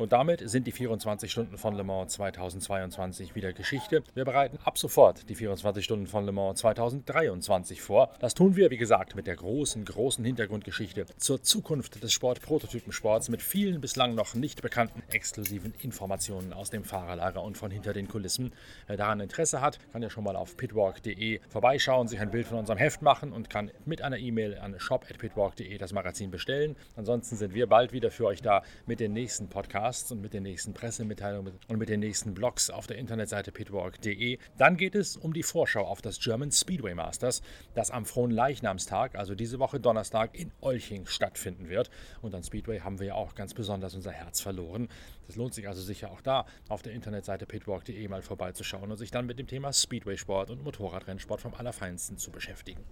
Und 0.00 0.12
damit 0.12 0.48
sind 0.48 0.66
die 0.66 0.72
24 0.72 1.30
Stunden 1.30 1.58
von 1.58 1.74
Le 1.74 1.84
Mans 1.84 2.14
2022 2.14 3.34
wieder 3.34 3.52
Geschichte. 3.52 4.02
Wir 4.14 4.24
bereiten 4.24 4.58
ab 4.64 4.78
sofort 4.78 5.28
die 5.28 5.34
24 5.34 5.84
Stunden 5.84 6.06
von 6.06 6.24
Le 6.24 6.32
Mans 6.32 6.60
2023 6.60 7.82
vor. 7.82 8.08
Das 8.18 8.32
tun 8.32 8.56
wir, 8.56 8.70
wie 8.70 8.78
gesagt, 8.78 9.14
mit 9.14 9.26
der 9.26 9.36
großen, 9.36 9.84
großen 9.84 10.24
Hintergrundgeschichte 10.24 11.04
zur 11.18 11.42
Zukunft 11.42 12.02
des 12.02 12.14
Sport-Prototypensports 12.14 13.28
mit 13.28 13.42
vielen 13.42 13.82
bislang 13.82 14.14
noch 14.14 14.32
nicht 14.34 14.62
bekannten 14.62 15.02
exklusiven 15.10 15.74
Informationen 15.82 16.54
aus 16.54 16.70
dem 16.70 16.84
Fahrerlager 16.84 17.42
und 17.42 17.58
von 17.58 17.70
hinter 17.70 17.92
den 17.92 18.08
Kulissen. 18.08 18.54
Wer 18.86 18.96
daran 18.96 19.20
Interesse 19.20 19.60
hat, 19.60 19.78
kann 19.92 20.00
ja 20.00 20.08
schon 20.08 20.24
mal 20.24 20.34
auf 20.34 20.56
pitwalk.de 20.56 21.40
vorbeischauen, 21.50 22.08
sich 22.08 22.20
ein 22.20 22.30
Bild 22.30 22.46
von 22.46 22.56
unserem 22.56 22.78
Heft 22.78 23.02
machen 23.02 23.32
und 23.34 23.50
kann 23.50 23.70
mit 23.84 24.00
einer 24.00 24.16
E-Mail 24.16 24.56
an 24.60 24.80
shop.pitwalk.de 24.80 25.76
das 25.76 25.92
Magazin 25.92 26.30
bestellen. 26.30 26.74
Ansonsten 26.96 27.36
sind 27.36 27.52
wir 27.52 27.66
bald 27.66 27.92
wieder 27.92 28.10
für 28.10 28.24
euch 28.24 28.40
da 28.40 28.62
mit 28.86 28.98
den 28.98 29.12
nächsten 29.12 29.48
Podcasts 29.48 29.89
Podcasts 29.90 30.12
und 30.12 30.20
mit 30.20 30.34
den 30.34 30.44
nächsten 30.44 30.72
Pressemitteilungen 30.72 31.58
und 31.66 31.78
mit 31.78 31.88
den 31.88 31.98
nächsten 31.98 32.32
Blogs 32.32 32.70
auf 32.70 32.86
der 32.86 32.96
Internetseite 32.96 33.50
pitwalk.de. 33.50 34.38
Dann 34.56 34.76
geht 34.76 34.94
es 34.94 35.16
um 35.16 35.32
die 35.32 35.42
Vorschau 35.42 35.84
auf 35.84 36.00
das 36.00 36.20
German 36.20 36.52
Speedway 36.52 36.94
Masters, 36.94 37.42
das 37.74 37.90
am 37.90 38.04
frohen 38.04 38.30
Leichnamstag, 38.30 39.16
also 39.16 39.34
diese 39.34 39.58
Woche 39.58 39.80
Donnerstag, 39.80 40.38
in 40.38 40.52
Olching 40.60 41.06
stattfinden 41.06 41.68
wird. 41.68 41.90
Und 42.22 42.36
an 42.36 42.44
Speedway 42.44 42.78
haben 42.80 43.00
wir 43.00 43.08
ja 43.08 43.14
auch 43.14 43.34
ganz 43.34 43.52
besonders 43.52 43.96
unser 43.96 44.12
Herz 44.12 44.40
verloren. 44.40 44.88
Es 45.28 45.36
lohnt 45.36 45.54
sich 45.54 45.68
also 45.68 45.80
sicher 45.80 46.10
auch 46.10 46.20
da 46.20 46.46
auf 46.68 46.82
der 46.82 46.92
Internetseite 46.92 47.46
pitwalk.de 47.46 48.08
mal 48.08 48.22
vorbeizuschauen 48.22 48.90
und 48.90 48.96
sich 48.96 49.10
dann 49.10 49.26
mit 49.26 49.38
dem 49.38 49.46
Thema 49.46 49.72
Speedway-Sport 49.72 50.50
und 50.50 50.64
Motorradrennsport 50.64 51.40
vom 51.40 51.54
Allerfeinsten 51.54 52.18
zu 52.18 52.30
beschäftigen. 52.30 52.84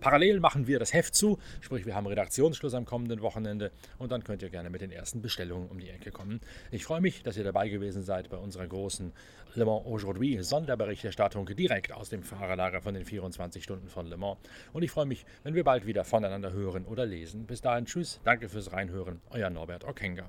Parallel 0.00 0.40
machen 0.40 0.66
wir 0.66 0.78
das 0.78 0.92
Heft 0.92 1.14
zu, 1.14 1.38
sprich 1.60 1.86
wir 1.86 1.94
haben 1.94 2.06
Redaktionsschluss 2.06 2.74
am 2.74 2.84
kommenden 2.84 3.20
Wochenende 3.20 3.70
und 3.98 4.12
dann 4.12 4.24
könnt 4.24 4.42
ihr 4.42 4.50
gerne 4.50 4.70
mit 4.70 4.80
den 4.80 4.90
ersten 4.90 5.22
Bestellungen 5.22 5.68
um 5.68 5.78
die 5.78 5.90
Ecke 5.90 6.10
kommen. 6.10 6.40
Ich 6.70 6.84
freue 6.84 7.00
mich, 7.00 7.22
dass 7.22 7.36
ihr 7.36 7.44
dabei 7.44 7.68
gewesen 7.68 8.02
seid 8.02 8.28
bei 8.28 8.36
unserer 8.36 8.66
großen 8.66 9.12
Le 9.56 9.64
Mans 9.64 9.86
Aujourd'hui 9.86 10.42
Sonderberichterstattung 10.42 11.46
direkt 11.46 11.92
aus 11.92 12.08
dem 12.08 12.24
Fahrerlager 12.24 12.80
von 12.80 12.94
den 12.94 13.04
24 13.04 13.62
Stunden 13.62 13.88
von 13.88 14.06
Le 14.06 14.16
Mans. 14.16 14.38
Und 14.72 14.82
ich 14.82 14.90
freue 14.90 15.06
mich, 15.06 15.24
wenn 15.44 15.54
wir 15.54 15.62
bald 15.62 15.86
wieder 15.86 16.04
voneinander 16.04 16.52
hören 16.52 16.84
oder 16.84 17.06
lesen. 17.06 17.46
Bis 17.46 17.60
dahin, 17.60 17.86
tschüss, 17.86 18.20
danke 18.24 18.48
fürs 18.48 18.72
Reinhören, 18.72 19.20
euer 19.30 19.50
Norbert 19.50 19.84
Okenga. 19.84 20.28